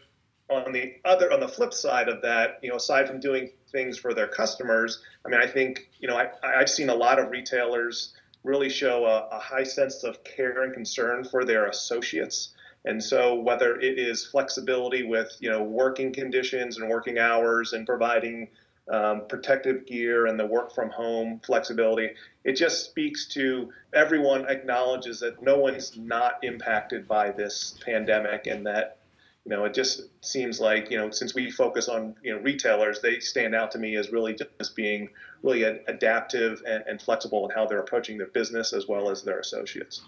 on 0.50 0.72
the 0.72 0.94
other, 1.04 1.32
on 1.32 1.40
the 1.40 1.48
flip 1.48 1.72
side 1.72 2.08
of 2.08 2.20
that, 2.22 2.58
you 2.62 2.68
know, 2.68 2.76
aside 2.76 3.08
from 3.08 3.20
doing 3.20 3.50
things 3.70 3.96
for 3.96 4.12
their 4.12 4.28
customers, 4.28 5.02
I 5.24 5.28
mean, 5.28 5.40
I 5.40 5.46
think, 5.46 5.88
you 5.98 6.08
know, 6.08 6.16
I, 6.16 6.28
I've 6.42 6.68
seen 6.68 6.90
a 6.90 6.94
lot 6.94 7.18
of 7.18 7.30
retailers 7.30 8.14
really 8.42 8.68
show 8.68 9.06
a, 9.06 9.28
a 9.34 9.38
high 9.38 9.64
sense 9.64 10.04
of 10.04 10.22
care 10.24 10.62
and 10.62 10.74
concern 10.74 11.24
for 11.24 11.44
their 11.44 11.66
associates. 11.66 12.54
And 12.84 13.02
so, 13.02 13.34
whether 13.34 13.80
it 13.80 13.98
is 13.98 14.26
flexibility 14.26 15.04
with 15.04 15.34
you 15.40 15.50
know 15.50 15.62
working 15.62 16.12
conditions 16.12 16.76
and 16.76 16.90
working 16.90 17.18
hours 17.18 17.72
and 17.72 17.86
providing 17.86 18.48
um, 18.88 19.22
protective 19.28 19.86
gear 19.86 20.26
and 20.26 20.38
the 20.38 20.46
work 20.46 20.74
from 20.74 20.90
home 20.90 21.40
flexibility. 21.44 22.10
It 22.44 22.52
just 22.52 22.84
speaks 22.84 23.26
to 23.28 23.72
everyone 23.94 24.46
acknowledges 24.48 25.20
that 25.20 25.42
no 25.42 25.58
one's 25.58 25.96
not 25.96 26.38
impacted 26.42 27.08
by 27.08 27.30
this 27.30 27.78
pandemic 27.84 28.46
and 28.46 28.66
that 28.66 28.98
you 29.44 29.54
know, 29.54 29.64
it 29.64 29.74
just 29.74 30.02
seems 30.22 30.58
like, 30.58 30.90
you 30.90 30.96
know, 30.96 31.10
since 31.10 31.34
we 31.34 31.50
focus 31.50 31.88
on, 31.88 32.14
you 32.22 32.34
know, 32.34 32.40
retailers, 32.40 33.00
they 33.00 33.20
stand 33.20 33.54
out 33.54 33.72
to 33.72 33.78
me 33.78 33.96
as 33.96 34.10
really 34.10 34.34
just 34.34 34.74
being 34.74 35.10
really 35.42 35.64
adaptive 35.64 36.62
and, 36.66 36.82
and 36.86 37.02
flexible 37.02 37.46
in 37.48 37.54
how 37.54 37.66
they're 37.66 37.80
approaching 37.80 38.16
their 38.16 38.28
business 38.28 38.72
as 38.72 38.88
well 38.88 39.10
as 39.10 39.22
their 39.22 39.38
associates. 39.38 40.00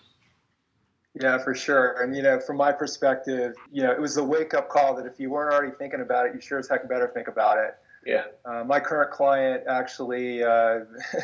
Yeah, 1.21 1.39
for 1.39 1.55
sure. 1.55 2.03
And, 2.03 2.17
you 2.17 2.23
know, 2.23 2.41
from 2.41 2.57
my 2.57 2.73
perspective, 2.73 3.55
you 3.71 3.83
know, 3.83 3.91
it 3.91 4.01
was 4.01 4.17
a 4.17 4.25
wake 4.25 4.55
up 4.55 4.71
call 4.71 4.97
that 4.97 5.07
if 5.07 5.21
you 5.21 5.31
weren't 5.31 5.53
already 5.53 5.75
thinking 5.79 6.01
about 6.01 6.27
it, 6.27 6.35
you 6.35 6.41
sure 6.41 6.59
as 6.59 6.69
heck 6.69 6.89
better 6.89 7.11
think 7.15 7.29
about 7.29 7.59
it. 7.59 7.75
Yeah. 8.07 8.25
Uh, 8.45 8.65
my 8.65 8.81
current 8.81 9.11
client 9.11 9.65
actually, 9.69 10.43
uh, 10.43 10.81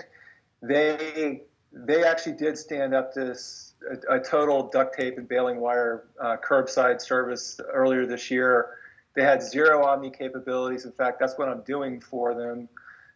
they, 0.63 1.43
they 1.73 2.05
actually 2.05 2.37
did 2.37 2.59
stand 2.59 2.95
up 2.95 3.15
this 3.15 3.72
a, 3.91 4.17
a 4.17 4.21
total 4.21 4.69
duct 4.73 4.97
tape 4.97 5.19
and 5.19 5.29
baling 5.29 5.61
wire 5.61 6.05
uh, 6.21 6.37
curbside 6.37 7.01
service 7.01 7.61
earlier 7.73 8.07
this 8.07 8.31
year. 8.31 8.71
they 9.15 9.23
had 9.23 9.43
zero 9.43 9.85
omni 9.85 10.11
capabilities. 10.11 10.85
In 10.85 10.93
fact, 10.93 11.21
that's 11.21 11.39
what 11.39 11.49
I'm 11.49 11.63
doing 11.63 12.01
for 12.01 12.35
them 12.35 12.69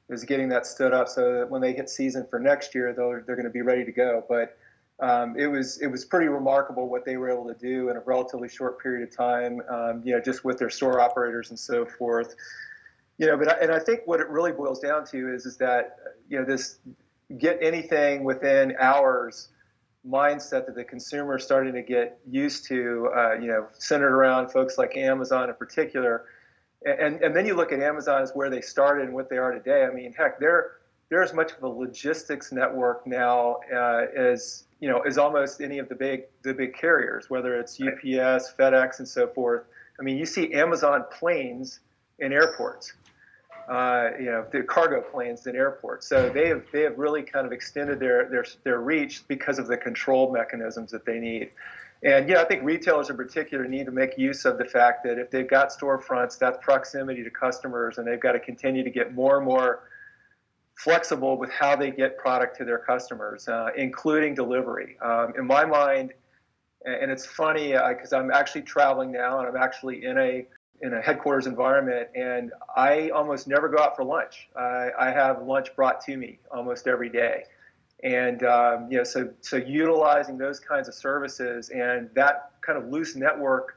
is 0.08 0.24
getting 0.24 0.48
that 0.50 0.66
stood 0.66 0.92
up 0.92 1.08
so 1.08 1.38
that 1.38 1.50
when 1.50 1.60
they 1.60 1.72
hit 1.72 1.90
season 1.90 2.26
for 2.30 2.38
next 2.38 2.74
year, 2.74 2.92
they're, 2.92 3.24
they're 3.26 3.36
going 3.36 3.44
to 3.44 3.50
be 3.50 3.62
ready 3.62 3.84
to 3.84 3.92
go. 3.92 4.24
But 4.28 4.56
um, 4.98 5.38
it 5.38 5.46
was 5.46 5.78
it 5.82 5.88
was 5.88 6.04
pretty 6.04 6.28
remarkable 6.28 6.88
what 6.88 7.04
they 7.04 7.16
were 7.16 7.30
able 7.30 7.46
to 7.48 7.54
do 7.54 7.90
in 7.90 7.96
a 7.96 8.00
relatively 8.00 8.48
short 8.48 8.80
period 8.82 9.06
of 9.06 9.14
time. 9.14 9.60
Um, 9.68 10.02
you 10.04 10.14
know, 10.14 10.20
just 10.20 10.44
with 10.44 10.58
their 10.58 10.70
store 10.70 11.00
operators 11.00 11.50
and 11.50 11.58
so 11.58 11.84
forth. 11.84 12.34
You 13.18 13.26
know, 13.26 13.36
but 13.36 13.48
I, 13.48 13.58
and 13.60 13.72
I 13.72 13.78
think 13.78 14.00
what 14.06 14.20
it 14.20 14.28
really 14.28 14.52
boils 14.52 14.80
down 14.80 15.04
to 15.06 15.34
is 15.34 15.44
is 15.44 15.56
that 15.58 15.96
you 16.28 16.38
know 16.38 16.46
this 16.46 16.78
get 17.38 17.58
anything 17.60 18.24
within 18.24 18.74
hours 18.78 19.48
mindset 20.08 20.66
that 20.66 20.74
the 20.74 20.84
consumer 20.84 21.36
is 21.36 21.44
starting 21.44 21.72
to 21.74 21.82
get 21.82 22.18
used 22.28 22.66
to. 22.66 23.10
Uh, 23.14 23.34
you 23.34 23.48
know, 23.48 23.66
centered 23.72 24.14
around 24.14 24.50
folks 24.50 24.78
like 24.78 24.96
Amazon 24.96 25.48
in 25.48 25.54
particular. 25.54 26.26
And, 26.84 27.20
and 27.20 27.34
then 27.34 27.46
you 27.46 27.54
look 27.54 27.72
at 27.72 27.80
Amazon 27.80 28.22
as 28.22 28.32
where 28.32 28.50
they 28.50 28.60
started 28.60 29.06
and 29.06 29.14
what 29.14 29.28
they 29.28 29.38
are 29.38 29.52
today. 29.52 29.84
I 29.84 29.92
mean, 29.92 30.12
heck, 30.12 30.38
they're 30.38 30.72
they're 31.08 31.22
as 31.22 31.32
much 31.32 31.52
of 31.52 31.62
a 31.62 31.68
logistics 31.68 32.52
network 32.52 33.06
now 33.06 33.56
uh, 33.72 34.06
as 34.16 34.64
you 34.80 34.88
know 34.88 35.00
as 35.00 35.18
almost 35.18 35.60
any 35.60 35.78
of 35.78 35.88
the 35.88 35.94
big 35.94 36.24
the 36.42 36.52
big 36.52 36.74
carriers, 36.74 37.30
whether 37.30 37.58
it's 37.58 37.80
UPS, 37.80 38.52
FedEx, 38.58 38.98
and 38.98 39.08
so 39.08 39.26
forth. 39.28 39.64
I 39.98 40.02
mean, 40.02 40.18
you 40.18 40.26
see 40.26 40.52
Amazon 40.52 41.04
planes 41.10 41.80
in 42.18 42.32
airports, 42.32 42.92
uh, 43.68 44.10
you 44.18 44.26
know, 44.26 44.46
the 44.52 44.62
cargo 44.62 45.00
planes 45.00 45.46
in 45.46 45.56
airports. 45.56 46.06
So 46.06 46.28
they 46.28 46.48
have 46.48 46.64
they 46.72 46.82
have 46.82 46.98
really 46.98 47.22
kind 47.22 47.46
of 47.46 47.52
extended 47.52 47.98
their 47.98 48.28
their 48.28 48.44
their 48.64 48.80
reach 48.80 49.26
because 49.28 49.58
of 49.58 49.66
the 49.66 49.76
control 49.76 50.32
mechanisms 50.32 50.90
that 50.92 51.04
they 51.04 51.18
need. 51.18 51.50
And 52.02 52.28
yeah, 52.28 52.42
I 52.42 52.44
think 52.44 52.62
retailers 52.62 53.10
in 53.10 53.16
particular 53.16 53.66
need 53.66 53.86
to 53.86 53.92
make 53.92 54.18
use 54.18 54.44
of 54.44 54.58
the 54.58 54.64
fact 54.64 55.02
that 55.04 55.18
if 55.18 55.30
they've 55.30 55.48
got 55.48 55.70
storefronts, 55.70 56.38
that's 56.38 56.58
proximity 56.62 57.24
to 57.24 57.30
customers, 57.30 57.98
and 57.98 58.06
they've 58.06 58.20
got 58.20 58.32
to 58.32 58.40
continue 58.40 58.84
to 58.84 58.90
get 58.90 59.14
more 59.14 59.38
and 59.38 59.46
more 59.46 59.88
flexible 60.76 61.38
with 61.38 61.50
how 61.50 61.74
they 61.74 61.90
get 61.90 62.18
product 62.18 62.56
to 62.58 62.64
their 62.64 62.78
customers, 62.78 63.48
uh, 63.48 63.70
including 63.76 64.34
delivery. 64.34 64.96
Um, 65.00 65.32
in 65.38 65.46
my 65.46 65.64
mind, 65.64 66.12
and 66.84 67.10
it's 67.10 67.26
funny 67.26 67.72
because 67.72 68.12
uh, 68.12 68.18
I'm 68.18 68.30
actually 68.30 68.62
traveling 68.62 69.10
now, 69.10 69.40
and 69.40 69.48
I'm 69.48 69.56
actually 69.56 70.04
in 70.04 70.18
a 70.18 70.46
in 70.82 70.94
a 70.94 71.00
headquarters 71.00 71.46
environment, 71.46 72.08
and 72.14 72.52
I 72.74 73.10
almost 73.10 73.48
never 73.48 73.68
go 73.68 73.78
out 73.78 73.96
for 73.96 74.04
lunch. 74.04 74.48
I, 74.56 74.90
I 74.98 75.10
have 75.10 75.42
lunch 75.42 75.74
brought 75.74 76.00
to 76.02 76.16
me 76.16 76.38
almost 76.50 76.86
every 76.86 77.08
day, 77.08 77.44
and 78.02 78.42
um, 78.44 78.88
you 78.90 78.98
know, 78.98 79.04
so 79.04 79.30
so 79.40 79.56
utilizing 79.56 80.38
those 80.38 80.60
kinds 80.60 80.88
of 80.88 80.94
services 80.94 81.70
and 81.70 82.10
that 82.14 82.52
kind 82.60 82.78
of 82.78 82.88
loose 82.90 83.16
network 83.16 83.76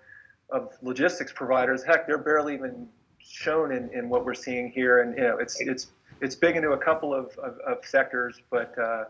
of 0.49 0.73
logistics 0.81 1.31
providers, 1.31 1.83
heck, 1.83 2.07
they're 2.07 2.17
barely 2.17 2.53
even 2.55 2.87
shown 3.19 3.71
in, 3.71 3.89
in 3.93 4.09
what 4.09 4.25
we're 4.25 4.33
seeing 4.33 4.71
here, 4.71 5.01
and 5.01 5.17
you 5.17 5.23
know, 5.23 5.37
it's 5.37 5.59
it's 5.61 5.87
it's 6.21 6.35
big 6.35 6.55
into 6.55 6.71
a 6.71 6.77
couple 6.77 7.13
of, 7.13 7.37
of, 7.37 7.57
of 7.59 7.77
sectors, 7.85 8.41
but 8.49 8.77
uh, 8.77 9.05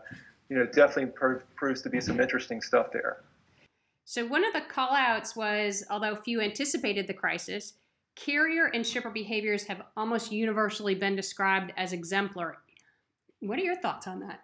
you 0.48 0.56
know, 0.56 0.66
definitely 0.66 1.12
proves 1.56 1.82
to 1.82 1.90
be 1.90 2.00
some 2.00 2.20
interesting 2.20 2.60
stuff 2.60 2.92
there. 2.92 3.22
So 4.04 4.26
one 4.26 4.44
of 4.44 4.52
the 4.52 4.62
callouts 4.62 5.36
was, 5.36 5.84
although 5.88 6.16
few 6.16 6.40
anticipated 6.40 7.06
the 7.06 7.14
crisis, 7.14 7.74
carrier 8.16 8.66
and 8.66 8.86
shipper 8.86 9.10
behaviors 9.10 9.64
have 9.64 9.82
almost 9.96 10.32
universally 10.32 10.94
been 10.94 11.16
described 11.16 11.72
as 11.76 11.92
exemplary. 11.92 12.56
What 13.40 13.58
are 13.58 13.62
your 13.62 13.76
thoughts 13.76 14.06
on 14.06 14.20
that? 14.20 14.40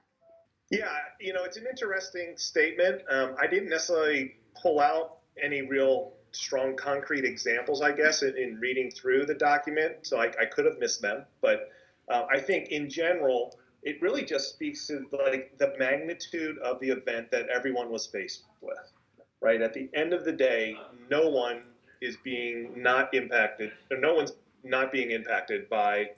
Yeah, 0.70 0.96
you 1.20 1.32
know, 1.32 1.44
it's 1.44 1.56
an 1.56 1.66
interesting 1.68 2.34
statement. 2.36 3.02
Um, 3.10 3.36
I 3.40 3.46
didn't 3.46 3.68
necessarily 3.68 4.36
pull 4.60 4.80
out 4.80 5.18
any 5.40 5.62
real 5.62 6.14
strong 6.32 6.76
concrete 6.76 7.24
examples, 7.24 7.82
I 7.82 7.92
guess, 7.92 8.22
in, 8.22 8.36
in 8.36 8.58
reading 8.58 8.90
through 8.90 9.26
the 9.26 9.34
document, 9.34 9.98
so 10.02 10.18
I, 10.18 10.26
I 10.40 10.46
could 10.46 10.64
have 10.64 10.78
missed 10.78 11.02
them. 11.02 11.24
But 11.40 11.70
uh, 12.10 12.24
I 12.30 12.40
think 12.40 12.68
in 12.68 12.90
general, 12.90 13.58
it 13.82 14.02
really 14.02 14.24
just 14.24 14.50
speaks 14.50 14.86
to 14.88 15.06
like 15.12 15.56
the 15.58 15.74
magnitude 15.78 16.58
of 16.58 16.80
the 16.80 16.90
event 16.90 17.30
that 17.30 17.48
everyone 17.48 17.90
was 17.90 18.06
faced 18.06 18.44
with. 18.60 18.76
Right 19.40 19.60
at 19.60 19.74
the 19.74 19.88
end 19.94 20.12
of 20.12 20.24
the 20.24 20.32
day, 20.32 20.76
no 21.10 21.28
one 21.28 21.62
is 22.00 22.16
being 22.22 22.82
not 22.82 23.12
impacted, 23.14 23.72
or 23.90 23.98
no 23.98 24.14
one's 24.14 24.32
not 24.64 24.92
being 24.92 25.10
impacted 25.10 25.68
by 25.68 26.10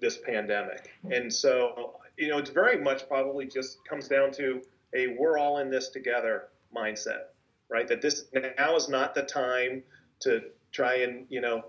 this 0.00 0.18
pandemic. 0.18 0.90
And 1.10 1.32
so, 1.32 1.94
you 2.16 2.28
know, 2.28 2.38
it's 2.38 2.50
very 2.50 2.76
much 2.76 3.08
probably 3.08 3.46
just 3.46 3.84
comes 3.84 4.08
down 4.08 4.32
to 4.32 4.62
a 4.94 5.16
we're 5.18 5.38
all 5.38 5.58
in 5.58 5.70
this 5.70 5.88
together 5.88 6.48
mindset, 6.74 7.26
right? 7.68 7.88
That 7.88 8.02
this 8.02 8.24
now 8.58 8.76
is 8.76 8.88
not 8.88 9.14
the 9.14 9.22
time 9.22 9.82
to 10.20 10.42
try 10.72 10.96
and, 10.96 11.26
you 11.28 11.40
know, 11.40 11.64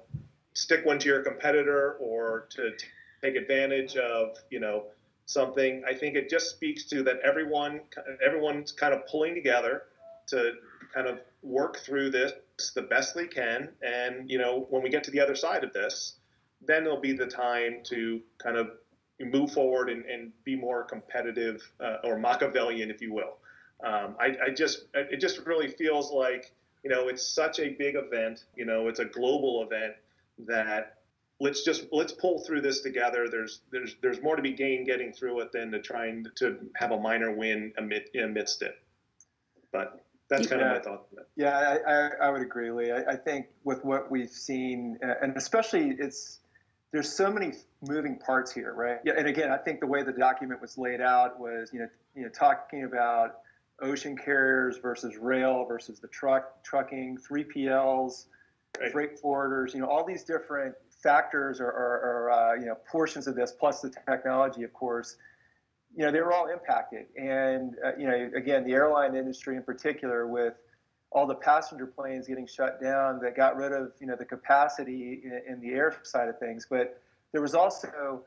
stick 0.54 0.86
one 0.86 1.00
to 1.00 1.10
your 1.10 1.22
competitor 1.22 1.94
or 2.00 2.48
to 2.52 2.72
take 3.22 3.36
advantage 3.36 3.96
of 3.96 4.38
you 4.50 4.60
know 4.60 4.86
something. 5.26 5.84
I 5.88 5.94
think 5.94 6.16
it 6.16 6.30
just 6.30 6.50
speaks 6.52 6.84
to 6.86 7.04
that 7.04 7.20
everyone 7.24 7.82
everyone's 8.26 8.72
kind 8.72 8.94
of 8.94 9.06
pulling 9.08 9.34
together 9.34 9.84
to 10.28 10.54
kind 10.94 11.08
of 11.08 11.20
work 11.42 11.78
through 11.80 12.12
this 12.12 12.34
the 12.76 12.84
best 12.84 13.16
they 13.16 13.28
can, 13.28 13.70
and 13.82 14.30
you 14.30 14.38
know 14.38 14.68
when 14.70 14.84
we 14.84 14.90
get 14.90 15.04
to 15.06 15.12
the 15.12 15.20
other 15.20 15.36
side 15.36 15.64
of 15.64 15.74
this, 15.74 16.18
then 16.62 16.84
it'll 16.84 17.00
be 17.00 17.14
the 17.14 17.26
time 17.26 17.82
to 17.86 18.22
kind 18.42 18.58
of 18.58 18.72
move 19.20 19.52
forward 19.52 19.90
and, 19.90 20.06
and 20.06 20.32
be 20.44 20.56
more 20.56 20.84
competitive 20.84 21.62
uh, 21.80 21.98
or 22.04 22.18
Machiavellian, 22.18 22.90
if 22.90 23.02
you 23.02 23.14
will. 23.14 23.38
Um, 23.84 24.16
I, 24.20 24.36
I 24.48 24.50
just 24.50 24.86
it 24.94 25.20
just 25.20 25.46
really 25.46 25.68
feels 25.68 26.12
like 26.12 26.54
you 26.84 26.90
know 26.90 27.08
it's 27.08 27.26
such 27.26 27.60
a 27.60 27.70
big 27.70 27.96
event. 27.96 28.46
You 28.56 28.66
know, 28.66 28.88
it's 28.88 29.00
a 29.00 29.06
global 29.06 29.64
event 29.64 29.94
that 30.40 30.98
let's 31.40 31.64
just 31.64 31.86
let's 31.92 32.12
pull 32.14 32.40
through 32.40 32.62
this 32.62 32.82
together. 32.82 33.28
There's 33.30 33.62
there's 33.72 33.96
there's 34.02 34.22
more 34.22 34.36
to 34.36 34.42
be 34.42 34.54
gained 34.54 34.86
getting 34.86 35.12
through 35.12 35.42
it 35.42 35.52
than 35.52 35.72
to 35.72 35.82
trying 35.82 36.26
to 36.36 36.58
have 36.76 36.92
a 36.92 37.00
minor 37.00 37.32
win 37.32 37.74
amid, 37.78 38.10
amidst 38.16 38.62
it. 38.62 38.76
But 39.72 40.06
that's 40.38 40.48
kind 40.48 40.62
yeah. 40.62 40.76
of 40.76 40.86
my 40.86 40.92
thought. 40.92 41.08
Yeah, 41.36 41.58
I, 41.58 41.92
I, 41.92 42.28
I, 42.28 42.30
would 42.32 42.42
agree, 42.42 42.72
Lee. 42.72 42.92
I, 42.92 43.14
I, 43.14 43.16
think 43.16 43.48
with 43.64 43.84
what 43.84 44.10
we've 44.10 44.30
seen, 44.30 44.98
and 45.02 45.36
especially 45.38 45.96
it's 46.00 46.40
there's 46.92 47.12
so 47.12 47.32
many 47.32 47.54
moving 47.82 48.18
parts 48.18 48.52
here, 48.52 48.74
right? 48.74 49.00
Yeah, 49.04 49.14
and 49.18 49.28
again, 49.28 49.52
I 49.52 49.58
think 49.58 49.80
the 49.80 49.88
way 49.88 50.04
the 50.04 50.12
document 50.12 50.62
was 50.62 50.78
laid 50.78 51.02
out 51.02 51.40
was 51.40 51.72
you 51.74 51.80
know 51.80 51.88
you 52.16 52.24
know 52.24 52.30
talking 52.30 52.84
about 52.84 53.40
ocean 53.82 54.18
carriers 54.18 54.78
versus 54.78 55.18
rail 55.18 55.66
versus 55.66 56.00
the 56.00 56.08
truck 56.08 56.64
trucking, 56.64 57.18
3PLs, 57.30 58.26
right. 58.80 58.92
freight 58.92 59.22
forwarders, 59.22 59.74
you 59.74 59.82
know 59.82 59.88
all 59.88 60.06
these 60.06 60.24
different 60.24 60.76
factors 61.02 61.60
or, 61.60 61.68
or, 61.68 62.28
or 62.28 62.32
uh, 62.32 62.54
you 62.56 62.66
know 62.66 62.78
portions 62.90 63.28
of 63.28 63.36
this, 63.36 63.52
plus 63.52 63.82
the 63.82 63.94
technology, 64.08 64.64
of 64.64 64.74
course, 64.74 65.18
you 65.96 66.06
know 66.06 66.12
they 66.12 66.22
were 66.22 66.34
all 66.34 66.48
impacted. 66.48 67.06
And 67.18 67.76
uh, 67.86 67.92
you 67.98 68.08
know, 68.08 68.32
again, 68.36 68.64
the 68.66 68.74
airline 68.74 69.16
industry 69.16 69.56
in 69.56 69.64
particular, 69.64 70.28
with 70.28 70.54
all 71.12 71.28
the 71.28 71.36
passenger 71.36 71.86
planes 71.86 72.28
getting 72.28 72.48
shut 72.48 72.82
down, 72.82 73.20
that 73.22 73.36
got 73.36 73.56
rid 73.56 73.72
of 73.72 73.92
you 74.00 74.08
know 74.08 74.16
the 74.16 74.26
capacity 74.26 75.22
in, 75.24 75.42
in 75.54 75.62
the 75.62 75.74
air 75.74 75.96
side 76.04 76.30
of 76.30 76.40
things. 76.40 76.68
But 76.70 77.02
there 77.32 77.42
was 77.42 77.56
also, 77.56 78.24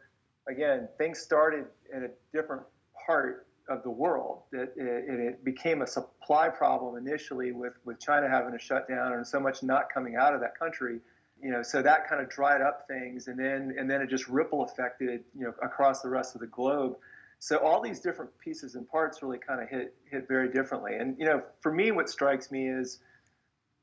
again, 0.49 0.88
things 0.99 1.18
started 1.18 1.66
in 1.94 2.04
a 2.04 2.08
different 2.32 2.62
part 3.06 3.46
of 3.68 3.82
the 3.82 3.90
world 3.90 4.42
that 4.52 4.73
it, 4.76 5.04
it, 5.08 5.44
became 5.44 5.82
a 5.82 5.87
supply 5.87 6.49
problem 6.49 6.96
initially 6.96 7.50
with, 7.50 7.73
with 7.85 7.99
China 7.99 8.28
having 8.28 8.52
to 8.52 8.58
shut 8.61 8.88
down 8.88 9.12
and 9.12 9.26
so 9.26 9.40
much 9.40 9.64
not 9.64 9.92
coming 9.92 10.14
out 10.14 10.32
of 10.32 10.40
that 10.40 10.56
country 10.56 11.00
you 11.42 11.50
know, 11.50 11.62
so 11.62 11.82
that 11.82 12.08
kind 12.08 12.23
of 12.23 12.30
dried 12.30 12.62
up 12.62 12.87
things, 12.88 13.28
and 13.28 13.38
then 13.38 13.75
and 13.78 13.90
then 13.90 14.00
it 14.00 14.08
just 14.08 14.28
ripple 14.28 14.64
affected, 14.64 15.25
you 15.35 15.44
know, 15.44 15.54
across 15.62 16.00
the 16.00 16.08
rest 16.08 16.35
of 16.35 16.40
the 16.40 16.46
globe. 16.46 16.96
So 17.38 17.59
all 17.59 17.81
these 17.83 18.00
different 18.00 18.31
pieces 18.43 18.75
and 18.75 18.88
parts 18.88 19.23
really 19.23 19.38
kind 19.38 19.62
of 19.62 19.69
hit 19.69 19.95
hit 20.11 20.26
very 20.28 20.50
differently. 20.50 20.97
And 20.97 21.16
you 21.19 21.26
know, 21.26 21.43
for 21.61 21.73
me, 21.73 21.90
what 21.90 22.09
strikes 22.09 22.50
me 22.50 22.69
is 22.69 23.00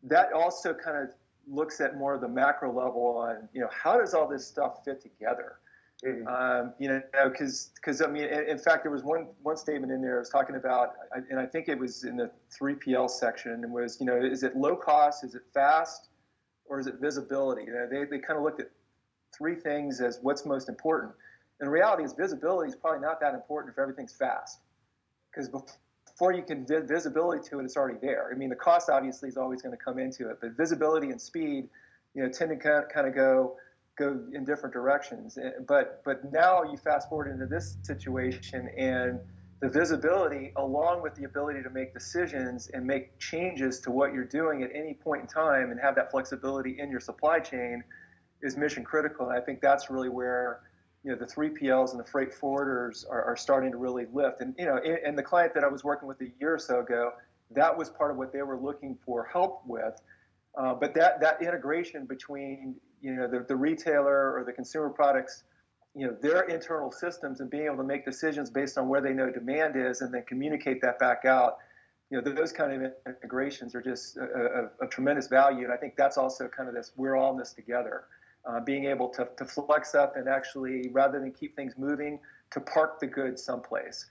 that 0.03 0.33
also 0.33 0.73
kind 0.73 0.97
of 0.97 1.13
looks 1.47 1.79
at 1.81 1.97
more 1.97 2.13
of 2.13 2.21
the 2.21 2.27
macro 2.27 2.69
level 2.69 3.17
on, 3.17 3.47
you 3.53 3.61
know, 3.61 3.69
how 3.71 3.97
does 3.97 4.13
all 4.13 4.27
this 4.27 4.45
stuff 4.45 4.83
fit 4.83 5.01
together? 5.01 5.57
Mm-hmm. 6.05 6.27
Um, 6.27 6.73
you 6.79 6.89
know, 6.89 7.01
because 7.29 7.71
because 7.75 8.01
I 8.01 8.07
mean, 8.07 8.25
in, 8.25 8.57
fact, 8.57 8.83
there 8.83 8.91
was 8.91 9.03
one 9.03 9.27
one 9.43 9.55
statement 9.55 9.91
in 9.91 10.01
there 10.01 10.15
I 10.17 10.19
was 10.19 10.29
talking 10.29 10.55
about, 10.55 10.93
and 11.29 11.39
I 11.39 11.45
think 11.45 11.69
it 11.69 11.77
was 11.77 12.03
in 12.03 12.17
the 12.17 12.29
3PL 12.59 13.09
section, 13.09 13.51
and 13.51 13.71
was 13.71 13.97
you 13.99 14.05
know, 14.05 14.17
is 14.17 14.43
it 14.43 14.57
low 14.57 14.75
cost? 14.75 15.23
Is 15.23 15.35
it 15.35 15.43
fast? 15.53 16.09
or 16.65 16.79
is 16.79 16.87
it 16.87 16.95
visibility? 16.99 17.63
You 17.65 17.73
know, 17.73 17.87
they, 17.89 18.05
they 18.05 18.19
kind 18.19 18.37
of 18.37 18.43
looked 18.43 18.59
at 18.59 18.69
three 19.35 19.55
things 19.55 20.01
as 20.01 20.19
what's 20.21 20.45
most 20.45 20.69
important. 20.69 21.13
And 21.59 21.71
reality 21.71 22.03
is 22.03 22.13
visibility 22.13 22.69
is 22.69 22.75
probably 22.75 23.01
not 23.01 23.19
that 23.21 23.33
important 23.33 23.73
if 23.73 23.79
everything's 23.79 24.13
fast. 24.13 24.59
Because 25.31 25.49
before 26.05 26.33
you 26.33 26.43
can 26.43 26.65
vi- 26.65 26.81
visibility 26.81 27.47
to 27.49 27.59
it, 27.59 27.65
it's 27.65 27.77
already 27.77 27.97
there. 28.01 28.29
I 28.31 28.37
mean, 28.37 28.49
the 28.49 28.55
cost 28.55 28.89
obviously 28.89 29.29
is 29.29 29.37
always 29.37 29.61
going 29.61 29.75
to 29.75 29.83
come 29.83 29.99
into 29.99 30.29
it, 30.29 30.37
but 30.41 30.51
visibility 30.57 31.09
and 31.09 31.19
speed, 31.21 31.69
you 32.13 32.23
know, 32.23 32.29
tend 32.29 32.49
to 32.51 32.83
kind 32.93 33.07
of 33.07 33.15
go 33.15 33.55
go 33.97 34.19
in 34.33 34.43
different 34.43 34.73
directions. 34.73 35.37
Eh, 35.37 35.51
but 35.67 36.01
but 36.03 36.31
now 36.31 36.63
you 36.63 36.77
fast 36.77 37.09
forward 37.09 37.31
into 37.31 37.45
this 37.45 37.77
situation, 37.83 38.69
and 38.77 39.19
the 39.61 39.69
visibility 39.69 40.51
along 40.57 41.01
with 41.01 41.15
the 41.15 41.23
ability 41.23 41.63
to 41.63 41.69
make 41.69 41.93
decisions 41.93 42.69
and 42.73 42.85
make 42.85 43.17
changes 43.19 43.79
to 43.79 43.91
what 43.91 44.13
you're 44.13 44.25
doing 44.25 44.61
at 44.61 44.69
any 44.73 44.93
point 44.93 45.21
in 45.21 45.27
time 45.27 45.71
and 45.71 45.79
have 45.79 45.95
that 45.95 46.11
flexibility 46.11 46.79
in 46.79 46.91
your 46.91 46.99
supply 46.99 47.39
chain 47.39 47.83
is 48.41 48.57
mission 48.57 48.83
critical. 48.83 49.29
And 49.29 49.37
I 49.37 49.41
think 49.41 49.61
that's 49.61 49.89
really 49.89 50.09
where 50.09 50.59
you 51.03 51.11
know 51.11 51.17
the 51.17 51.25
3PLs 51.25 51.91
and 51.91 51.99
the 51.99 52.05
freight 52.05 52.31
forwarders 52.33 53.05
are, 53.09 53.23
are 53.23 53.37
starting 53.37 53.71
to 53.71 53.77
really 53.77 54.05
lift. 54.13 54.41
And 54.41 54.55
you 54.57 54.65
know, 54.65 54.77
and 54.77 55.17
the 55.17 55.23
client 55.23 55.53
that 55.53 55.63
I 55.63 55.67
was 55.67 55.83
working 55.83 56.07
with 56.07 56.21
a 56.21 56.31
year 56.39 56.55
or 56.55 56.59
so 56.59 56.79
ago, 56.79 57.11
that 57.51 57.77
was 57.77 57.89
part 57.89 58.11
of 58.11 58.17
what 58.17 58.31
they 58.31 58.41
were 58.41 58.57
looking 58.57 58.97
for 59.05 59.25
help 59.25 59.61
with. 59.65 60.01
Uh, 60.57 60.73
but 60.73 60.93
that 60.93 61.19
that 61.19 61.41
integration 61.41 62.05
between 62.05 62.75
you 63.01 63.15
know 63.15 63.27
the, 63.27 63.45
the 63.47 63.55
retailer 63.55 64.33
or 64.33 64.43
the 64.45 64.53
consumer 64.53 64.89
products 64.89 65.43
you 65.95 66.07
know 66.07 66.15
their 66.21 66.43
internal 66.43 66.91
systems 66.91 67.39
and 67.39 67.49
being 67.49 67.65
able 67.65 67.77
to 67.77 67.83
make 67.83 68.05
decisions 68.05 68.49
based 68.49 68.77
on 68.77 68.87
where 68.87 69.01
they 69.01 69.13
know 69.13 69.29
demand 69.29 69.75
is 69.75 70.01
and 70.01 70.13
then 70.13 70.23
communicate 70.27 70.81
that 70.81 70.97
back 70.99 71.25
out 71.25 71.57
you 72.09 72.21
know 72.21 72.33
those 72.33 72.51
kind 72.51 72.71
of 72.71 72.91
integrations 73.07 73.75
are 73.75 73.81
just 73.81 74.17
of 74.17 74.89
tremendous 74.89 75.27
value 75.27 75.65
and 75.65 75.73
i 75.73 75.77
think 75.77 75.95
that's 75.95 76.17
also 76.17 76.47
kind 76.47 76.69
of 76.69 76.75
this 76.75 76.91
we're 76.95 77.15
all 77.15 77.31
in 77.31 77.37
this 77.37 77.53
together 77.53 78.05
uh, 78.45 78.59
being 78.59 78.85
able 78.85 79.09
to, 79.09 79.27
to 79.37 79.45
flex 79.45 79.95
up 79.95 80.15
and 80.15 80.27
actually 80.27 80.89
rather 80.91 81.19
than 81.19 81.31
keep 81.31 81.55
things 81.55 81.73
moving 81.77 82.19
to 82.51 82.59
park 82.59 82.99
the 82.99 83.07
goods 83.07 83.43
someplace 83.43 84.05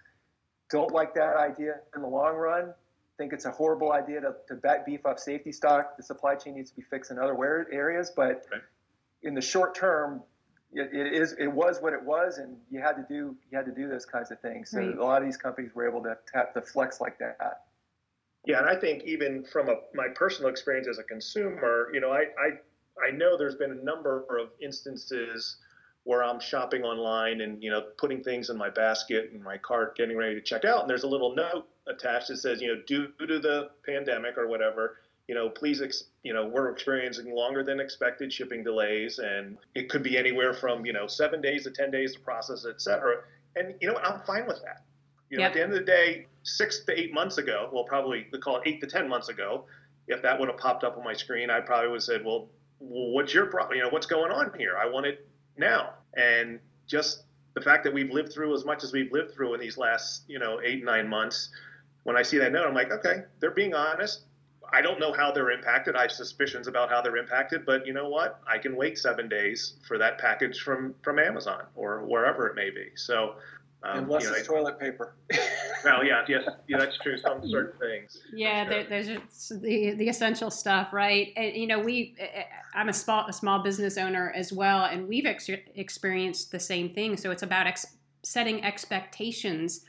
don't 0.71 0.93
like 0.93 1.15
that 1.15 1.37
idea 1.37 1.77
in 1.95 2.03
the 2.03 2.09
long 2.09 2.35
run 2.37 2.73
think 3.19 3.33
it's 3.33 3.45
a 3.45 3.51
horrible 3.51 3.93
idea 3.93 4.21
to, 4.21 4.35
to 4.49 4.55
back 4.55 4.87
beef 4.87 5.05
up 5.07 5.19
safety 5.19 5.53
stock 5.53 5.97
the 5.97 6.03
supply 6.03 6.35
chain 6.35 6.55
needs 6.55 6.71
to 6.71 6.77
be 6.77 6.83
fixed 6.83 7.11
in 7.11 7.19
other 7.19 7.37
areas 7.71 8.11
but 8.15 8.47
right. 8.51 8.63
in 9.23 9.35
the 9.35 9.41
short 9.41 9.75
term 9.75 10.23
it, 10.73 10.91
it 10.93 11.13
is 11.13 11.35
it 11.39 11.49
was 11.49 11.81
what 11.81 11.93
it 11.93 12.03
was, 12.03 12.39
and 12.39 12.57
you 12.71 12.81
had 12.81 12.93
to 12.93 13.05
do 13.09 13.37
you 13.51 13.57
had 13.57 13.67
to 13.67 13.73
do 13.73 13.89
those 13.89 14.07
kinds 14.07 14.31
of 14.31 14.41
things. 14.41 14.71
So 14.71 14.79
right. 14.79 14.97
a 14.97 15.05
lot 15.05 15.21
of 15.21 15.29
these 15.29 15.37
companies 15.37 15.71
were 15.75 15.89
able 15.89 16.03
to 16.03 16.17
tap 16.33 16.55
the 16.55 16.63
flex 16.63 17.01
like 17.01 17.19
that. 17.19 17.65
Yeah, 18.47 18.59
and 18.59 18.69
I 18.69 18.75
think 18.75 19.05
even 19.05 19.45
from 19.45 19.69
a, 19.69 19.75
my 19.95 20.09
personal 20.15 20.51
experience 20.51 20.89
as 20.89 20.99
a 20.99 21.05
consumer, 21.05 21.89
you 21.93 22.01
know, 22.01 22.11
I, 22.11 22.23
I 22.41 22.51
I 23.01 23.11
know 23.11 23.37
there's 23.37 23.55
been 23.55 23.73
a 23.73 23.85
number 23.85 24.25
of 24.39 24.51
instances 24.61 25.57
where 26.05 26.25
I'm 26.25 26.41
shopping 26.41 26.83
online 26.83 27.41
and 27.41 27.63
you 27.63 27.71
know 27.71 27.83
putting 27.97 28.23
things 28.23 28.51
in 28.51 28.57
my 28.57 28.71
basket 28.71 29.31
and 29.33 29.43
my 29.43 29.57
cart, 29.59 29.97
getting 29.97 30.17
ready 30.17 30.35
to 30.35 30.41
check 30.41 30.65
out, 30.65 30.83
and 30.83 30.91
there's 30.91 31.05
a 31.05 31.09
little 31.09 31.35
note 31.35 31.69
attached 31.87 32.29
that 32.29 32.39
says, 32.39 32.61
you 32.61 32.69
know, 32.69 32.83
due 32.87 33.09
to 33.27 33.39
the 33.39 33.71
pandemic 33.85 34.39
or 34.39 34.47
whatever, 34.47 34.99
you 35.29 35.35
know, 35.35 35.49
please, 35.49 35.81
ex- 35.81 36.05
you 36.23 36.33
know, 36.33 36.47
we're 36.47 36.71
experiencing 36.71 37.35
longer 37.35 37.63
than 37.63 37.81
expected 37.81 38.33
shipping 38.33 38.65
delays, 38.65 39.19
and 39.19 39.59
it 39.75 39.89
could 39.89 40.03
be 40.03 40.17
anywhere 40.19 40.55
from 40.55 40.85
you 40.85 40.93
know 40.93 41.07
seven 41.07 41.41
days 41.41 41.65
to 41.65 41.71
ten 41.71 41.91
days 41.91 42.15
to 42.15 42.21
process, 42.21 42.67
et 42.69 42.81
cetera. 42.81 43.23
And 43.57 43.75
you 43.81 43.89
know, 43.89 43.99
I'm 44.03 44.21
fine 44.21 44.47
with 44.47 44.61
that. 44.63 44.85
You 45.31 45.39
know, 45.39 45.45
yep. 45.45 45.53
at 45.53 45.55
the 45.55 45.63
end 45.63 45.73
of 45.73 45.79
the 45.79 45.85
day, 45.85 46.27
six 46.43 46.85
to 46.85 46.99
eight 46.99 47.15
months 47.15 47.39
ago, 47.39 47.71
well, 47.73 47.85
probably 47.85 48.27
we 48.33 48.39
call 48.39 48.57
it 48.57 48.63
eight 48.67 48.81
to 48.81 48.87
ten 48.87 49.09
months 49.09 49.29
ago, 49.29 49.65
if 50.09 50.23
that 50.23 50.39
would 50.39 50.49
have 50.49 50.59
popped 50.59 50.85
up 50.85 50.99
on 50.99 51.05
my 51.05 51.15
screen, 51.15 51.51
I 51.51 51.61
probably 51.61 51.89
would 51.89 51.97
have 51.97 52.03
said, 52.03 52.25
well, 52.25 52.49
what's 52.93 53.33
your 53.33 53.47
problem? 53.47 53.77
You 53.77 53.85
know, 53.85 53.91
what's 53.91 54.07
going 54.07 54.31
on 54.31 54.53
here? 54.59 54.77
I 54.77 54.87
want 54.87 55.07
it 55.07 55.27
now. 55.57 55.95
And 56.15 56.61
just 56.87 57.25
the 57.55 57.61
fact 57.61 57.85
that 57.85 57.93
we've 57.93 58.11
lived 58.11 58.33
through 58.33 58.55
as 58.55 58.65
much 58.65 58.85
as 58.85 58.93
we've 58.93 59.13
lived 59.13 59.33
through 59.35 59.55
in 59.55 59.61
these 59.61 59.79
last, 59.79 60.25
you 60.29 60.39
know, 60.39 60.61
eight, 60.65 60.85
nine 60.85 61.09
months, 61.09 61.51
when 62.05 62.17
I 62.17 62.23
see 62.23 62.39
that 62.39 62.53
note, 62.53 62.67
I'm 62.67 62.75
like, 62.75 62.91
okay, 62.91 63.23
they're 63.41 63.51
being 63.51 63.75
honest. 63.75 64.23
I 64.75 64.81
don't 64.81 64.99
know 64.99 65.13
how 65.13 65.31
they're 65.31 65.51
impacted. 65.51 65.97
I 65.97 66.03
have 66.03 66.13
suspicions 66.13 66.67
about 66.67 66.89
how 66.89 67.03
they're 67.03 67.19
impacted, 67.19 67.67
but 67.67 67.87
you 67.87 67.93
know 67.93 68.09
what? 68.09 68.41
I 68.47 68.59
can 68.59 68.75
wait 68.75 68.99
seven 68.99 69.29
days 69.29 69.75
for 69.87 69.99
that 69.99 70.19
package 70.19 70.61
from 70.61 70.95
from 71.03 71.19
Amazon 71.19 71.65
or 71.75 72.05
wherever 72.07 72.47
it 72.47 72.55
may 72.55 72.71
be. 72.71 72.89
So, 72.95 73.35
um, 73.85 74.05
unless 74.05 74.23
you 74.25 74.31
know, 74.31 74.37
it's 74.37 74.49
I, 74.49 74.53
toilet 74.53 74.79
paper. 74.79 75.15
well, 75.85 76.05
yeah, 76.05 76.25
yes, 76.29 76.45
yeah, 76.69 76.79
that's 76.79 76.97
true. 76.99 77.19
Some 77.19 77.41
certain 77.49 77.79
things. 77.79 78.19
Yeah, 78.33 78.65
sure. 78.65 78.85
there, 78.85 78.87
there's 78.89 79.61
the 79.61 79.95
the 79.95 80.09
essential 80.09 80.51
stuff, 80.51 80.93
right? 80.93 81.33
And 81.37 81.57
you 81.57 81.67
know, 81.67 81.79
we 81.79 82.17
I'm 82.75 82.89
a 82.89 82.93
small 82.93 83.27
a 83.27 83.33
small 83.33 83.63
business 83.63 83.99
owner 83.99 84.33
as 84.37 84.53
well, 84.53 84.85
and 84.85 85.09
we've 85.09 85.27
ex- 85.27 85.51
experienced 85.75 86.53
the 86.53 86.61
same 86.61 86.91
thing. 86.91 87.17
So 87.17 87.31
it's 87.31 87.43
about 87.43 87.67
ex- 87.67 87.97
setting 88.23 88.65
expectations 88.65 89.85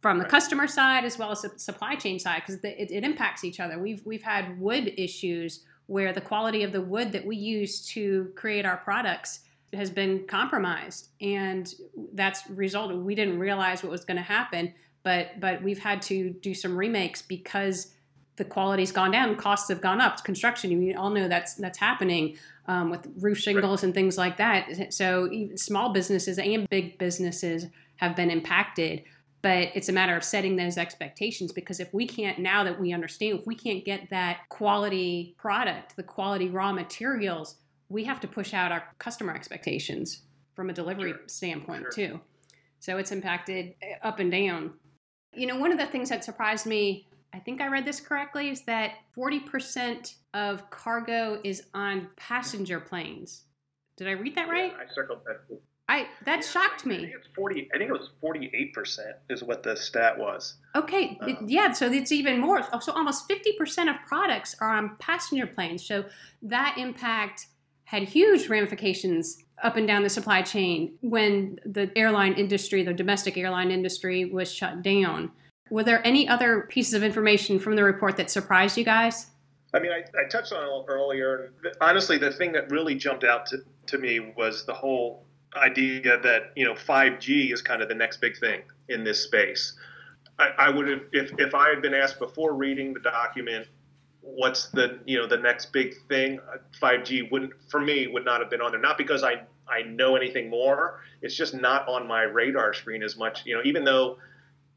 from 0.00 0.18
the 0.18 0.24
customer 0.24 0.66
side 0.66 1.04
as 1.04 1.18
well 1.18 1.30
as 1.30 1.42
the 1.42 1.50
supply 1.58 1.94
chain 1.94 2.18
side 2.18 2.42
because 2.46 2.62
it, 2.64 2.90
it, 2.90 3.04
impacts 3.04 3.44
each 3.44 3.60
other. 3.60 3.78
We've 3.78 4.04
we've 4.06 4.22
had 4.22 4.58
wood 4.58 4.94
issues 4.96 5.64
where 5.86 6.12
the 6.12 6.20
quality 6.20 6.62
of 6.62 6.72
the 6.72 6.80
wood 6.80 7.12
that 7.12 7.26
we 7.26 7.36
use 7.36 7.84
to 7.88 8.32
create 8.34 8.64
our 8.64 8.78
products 8.78 9.40
has 9.72 9.90
been 9.90 10.26
compromised, 10.26 11.08
and 11.20 11.72
that's 12.14 12.48
resulted. 12.50 12.98
We 12.98 13.14
didn't 13.14 13.38
realize 13.38 13.82
what 13.82 13.92
was 13.92 14.04
going 14.04 14.16
to 14.16 14.22
happen, 14.22 14.74
but 15.02 15.40
but 15.40 15.62
we've 15.62 15.78
had 15.78 16.02
to 16.02 16.30
do 16.30 16.54
some 16.54 16.76
remakes 16.76 17.22
because 17.22 17.94
the 18.36 18.44
quality's 18.44 18.90
gone 18.92 19.10
down, 19.10 19.36
costs 19.36 19.68
have 19.68 19.80
gone 19.80 20.00
up. 20.00 20.22
Construction, 20.24 20.78
we 20.78 20.94
all 20.94 21.10
know 21.10 21.28
that's 21.28 21.54
that's 21.54 21.78
happening 21.78 22.36
um, 22.66 22.90
with 22.90 23.06
roof 23.18 23.38
shingles 23.38 23.82
and 23.82 23.94
things 23.94 24.16
like 24.16 24.36
that. 24.38 24.92
So 24.92 25.30
small 25.56 25.92
businesses 25.92 26.38
and 26.38 26.68
big 26.68 26.98
businesses 26.98 27.66
have 27.96 28.16
been 28.16 28.30
impacted 28.30 29.02
but 29.42 29.70
it's 29.74 29.88
a 29.88 29.92
matter 29.92 30.16
of 30.16 30.24
setting 30.24 30.56
those 30.56 30.76
expectations 30.76 31.52
because 31.52 31.80
if 31.80 31.92
we 31.94 32.06
can't 32.06 32.38
now 32.38 32.64
that 32.64 32.78
we 32.78 32.92
understand 32.92 33.38
if 33.38 33.46
we 33.46 33.54
can't 33.54 33.84
get 33.84 34.10
that 34.10 34.40
quality 34.48 35.34
product 35.38 35.96
the 35.96 36.02
quality 36.02 36.48
raw 36.48 36.72
materials 36.72 37.56
we 37.90 38.04
have 38.04 38.20
to 38.20 38.28
push 38.28 38.54
out 38.54 38.72
our 38.72 38.84
customer 38.98 39.34
expectations 39.34 40.22
from 40.54 40.70
a 40.70 40.72
delivery 40.72 41.10
sure. 41.10 41.20
standpoint 41.26 41.82
sure. 41.82 41.90
too 41.90 42.20
so 42.78 42.96
it's 42.96 43.12
impacted 43.12 43.74
eh, 43.82 43.96
up 44.02 44.18
and 44.18 44.30
down 44.30 44.72
you 45.34 45.46
know 45.46 45.58
one 45.58 45.72
of 45.72 45.78
the 45.78 45.86
things 45.86 46.08
that 46.08 46.24
surprised 46.24 46.64
me 46.64 47.06
i 47.34 47.38
think 47.38 47.60
i 47.60 47.66
read 47.66 47.84
this 47.84 48.00
correctly 48.00 48.48
is 48.48 48.62
that 48.62 48.92
40% 49.16 50.14
of 50.32 50.70
cargo 50.70 51.40
is 51.44 51.64
on 51.74 52.08
passenger 52.16 52.80
planes 52.80 53.42
did 53.96 54.08
i 54.08 54.12
read 54.12 54.34
that 54.36 54.48
right 54.48 54.72
yeah, 54.72 54.84
i 54.88 54.94
circled 54.94 55.20
that 55.26 55.58
I 55.90 56.06
that 56.24 56.36
yeah, 56.36 56.46
shocked 56.46 56.86
me. 56.86 56.94
I 56.94 57.00
think 57.00 57.14
it's 57.16 57.26
forty. 57.34 57.68
I 57.74 57.78
think 57.78 57.90
it 57.90 57.92
was 57.92 58.10
forty-eight 58.20 58.72
percent 58.72 59.16
is 59.28 59.42
what 59.42 59.64
the 59.64 59.76
stat 59.76 60.16
was. 60.16 60.54
Okay, 60.76 61.18
um, 61.20 61.38
yeah. 61.48 61.72
So 61.72 61.90
it's 61.90 62.12
even 62.12 62.38
more. 62.38 62.62
So 62.80 62.92
almost 62.92 63.26
fifty 63.26 63.54
percent 63.54 63.90
of 63.90 63.96
products 64.06 64.54
are 64.60 64.72
on 64.72 64.94
passenger 65.00 65.48
planes. 65.48 65.84
So 65.84 66.04
that 66.42 66.76
impact 66.78 67.48
had 67.90 68.04
huge 68.04 68.48
ramifications 68.48 69.38
up 69.64 69.76
and 69.76 69.84
down 69.84 70.04
the 70.04 70.08
supply 70.08 70.42
chain 70.42 70.92
when 71.00 71.58
the 71.66 71.90
airline 71.96 72.34
industry, 72.34 72.84
the 72.84 72.94
domestic 72.94 73.36
airline 73.36 73.72
industry, 73.72 74.24
was 74.24 74.52
shut 74.52 74.80
down. 74.80 75.32
Were 75.70 75.82
there 75.82 76.00
any 76.06 76.28
other 76.28 76.68
pieces 76.68 76.94
of 76.94 77.02
information 77.02 77.58
from 77.58 77.74
the 77.74 77.82
report 77.82 78.16
that 78.16 78.30
surprised 78.30 78.78
you 78.78 78.84
guys? 78.84 79.26
I 79.74 79.80
mean, 79.80 79.90
I, 79.90 80.04
I 80.16 80.28
touched 80.28 80.52
on 80.52 80.62
it 80.62 80.84
earlier. 80.86 81.52
Honestly, 81.80 82.16
the 82.16 82.30
thing 82.30 82.52
that 82.52 82.70
really 82.70 82.94
jumped 82.94 83.24
out 83.24 83.46
to, 83.46 83.58
to 83.86 83.98
me 83.98 84.20
was 84.36 84.64
the 84.64 84.74
whole 84.74 85.26
idea 85.56 86.16
that 86.20 86.52
you 86.54 86.64
know 86.64 86.74
5G 86.74 87.52
is 87.52 87.60
kind 87.60 87.82
of 87.82 87.88
the 87.88 87.94
next 87.96 88.20
big 88.20 88.38
thing 88.38 88.62
in 88.88 89.02
this 89.02 89.20
space. 89.20 89.76
I, 90.38 90.50
I 90.58 90.70
would 90.70 90.86
have 90.86 91.00
if 91.10 91.32
if 91.38 91.56
I 91.56 91.70
had 91.70 91.82
been 91.82 91.94
asked 91.94 92.20
before 92.20 92.54
reading 92.54 92.94
the 92.94 93.00
document 93.00 93.66
what's 94.22 94.68
the 94.68 94.98
you 95.06 95.18
know 95.18 95.26
the 95.26 95.36
next 95.36 95.72
big 95.72 95.94
thing 96.08 96.38
5G 96.80 97.30
wouldn't 97.30 97.52
for 97.68 97.80
me 97.80 98.06
would 98.06 98.24
not 98.24 98.40
have 98.40 98.50
been 98.50 98.60
on 98.60 98.72
there 98.72 98.80
not 98.80 98.98
because 98.98 99.22
I 99.22 99.42
I 99.68 99.82
know 99.82 100.16
anything 100.16 100.50
more 100.50 101.00
it's 101.22 101.34
just 101.34 101.54
not 101.54 101.88
on 101.88 102.06
my 102.06 102.22
radar 102.22 102.74
screen 102.74 103.02
as 103.02 103.16
much 103.16 103.46
you 103.46 103.56
know 103.56 103.62
even 103.64 103.84
though 103.84 104.18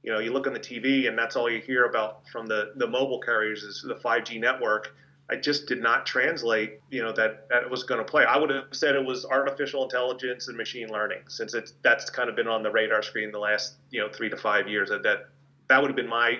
you 0.01 0.11
know 0.11 0.19
you 0.19 0.31
look 0.31 0.47
on 0.47 0.53
the 0.53 0.59
TV 0.59 1.07
and 1.07 1.17
that's 1.17 1.35
all 1.35 1.49
you 1.49 1.61
hear 1.61 1.85
about 1.85 2.27
from 2.29 2.45
the 2.45 2.73
the 2.77 2.87
mobile 2.87 3.19
carriers 3.19 3.63
is 3.63 3.83
the 3.85 3.95
5G 3.95 4.39
network 4.39 4.95
I 5.29 5.37
just 5.37 5.67
did 5.67 5.81
not 5.81 6.05
translate, 6.05 6.79
you 6.89 7.01
know, 7.01 7.13
that 7.13 7.47
that 7.49 7.69
was 7.69 7.83
going 7.83 7.99
to 7.99 8.05
play. 8.05 8.25
I 8.25 8.37
would 8.37 8.49
have 8.49 8.65
said 8.71 8.95
it 8.95 9.05
was 9.05 9.25
artificial 9.25 9.83
intelligence 9.83 10.47
and 10.49 10.57
machine 10.57 10.89
learning, 10.89 11.19
since 11.27 11.53
it's 11.53 11.73
that's 11.81 12.09
kind 12.09 12.29
of 12.29 12.35
been 12.35 12.47
on 12.47 12.61
the 12.61 12.71
radar 12.71 13.01
screen 13.01 13.31
the 13.31 13.39
last, 13.39 13.75
you 13.89 14.01
know, 14.01 14.09
three 14.09 14.29
to 14.29 14.37
five 14.37 14.67
years. 14.67 14.89
That 14.89 15.03
that, 15.03 15.29
that 15.69 15.81
would 15.81 15.89
have 15.89 15.95
been 15.95 16.09
my 16.09 16.39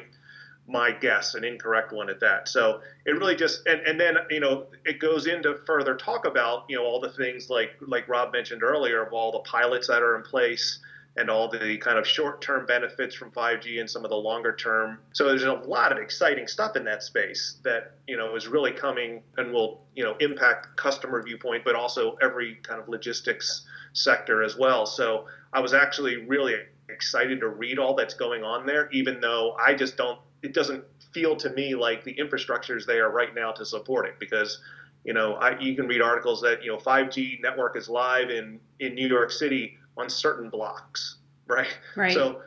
my 0.67 0.91
guess, 0.91 1.35
an 1.35 1.43
incorrect 1.43 1.91
one 1.91 2.09
at 2.09 2.19
that. 2.21 2.47
So 2.47 2.81
it 3.05 3.11
really 3.11 3.35
just 3.35 3.65
and, 3.67 3.81
and 3.81 3.99
then 3.99 4.15
you 4.29 4.39
know 4.39 4.67
it 4.85 4.99
goes 4.99 5.27
into 5.27 5.55
further 5.65 5.95
talk 5.95 6.25
about 6.25 6.65
you 6.69 6.77
know 6.77 6.83
all 6.83 6.99
the 6.99 7.11
things 7.11 7.49
like 7.49 7.71
like 7.81 8.07
Rob 8.07 8.31
mentioned 8.31 8.63
earlier 8.63 9.03
of 9.03 9.13
all 9.13 9.31
the 9.31 9.39
pilots 9.39 9.87
that 9.87 10.01
are 10.01 10.15
in 10.15 10.23
place 10.23 10.79
and 11.15 11.29
all 11.29 11.47
the 11.47 11.77
kind 11.77 11.99
of 11.99 12.07
short-term 12.07 12.65
benefits 12.65 13.13
from 13.13 13.29
5G 13.29 13.79
and 13.79 13.87
some 13.87 14.03
of 14.03 14.09
the 14.09 14.15
longer-term. 14.15 14.97
So 15.11 15.27
there's 15.27 15.43
a 15.43 15.53
lot 15.53 15.91
of 15.91 15.99
exciting 15.99 16.47
stuff 16.47 16.75
in 16.75 16.83
that 16.85 17.03
space 17.03 17.57
that 17.63 17.97
you 18.07 18.17
know 18.17 18.35
is 18.35 18.47
really 18.47 18.71
coming 18.71 19.21
and 19.37 19.53
will 19.53 19.81
you 19.95 20.03
know 20.03 20.15
impact 20.19 20.75
customer 20.77 21.21
viewpoint, 21.21 21.63
but 21.65 21.75
also 21.75 22.15
every 22.21 22.55
kind 22.63 22.81
of 22.81 22.87
logistics 22.89 23.65
sector 23.93 24.43
as 24.43 24.57
well. 24.57 24.85
So 24.85 25.25
I 25.51 25.59
was 25.59 25.73
actually 25.73 26.25
really 26.25 26.55
excited 26.89 27.39
to 27.41 27.49
read 27.49 27.79
all 27.79 27.95
that's 27.95 28.13
going 28.13 28.43
on 28.43 28.65
there, 28.65 28.89
even 28.91 29.19
though 29.19 29.55
I 29.59 29.73
just 29.73 29.97
don't. 29.97 30.19
It 30.43 30.53
doesn't 30.53 30.83
feel 31.13 31.35
to 31.37 31.49
me 31.51 31.75
like 31.75 32.03
the 32.03 32.11
infrastructure 32.11 32.77
is 32.77 32.85
there 32.85 33.09
right 33.09 33.33
now 33.33 33.51
to 33.51 33.65
support 33.65 34.07
it 34.07 34.15
because 34.19 34.59
you 35.03 35.13
know 35.13 35.35
I, 35.35 35.59
you 35.59 35.75
can 35.75 35.87
read 35.87 36.01
articles 36.01 36.41
that 36.41 36.63
you 36.63 36.71
know 36.71 36.77
5G 36.77 37.41
network 37.41 37.77
is 37.77 37.87
live 37.89 38.29
in 38.29 38.59
in 38.79 38.95
New 38.95 39.07
York 39.07 39.31
City 39.31 39.77
on 39.97 40.09
certain 40.09 40.49
blocks, 40.49 41.17
right? 41.47 41.77
Right. 41.95 42.13
So 42.13 42.41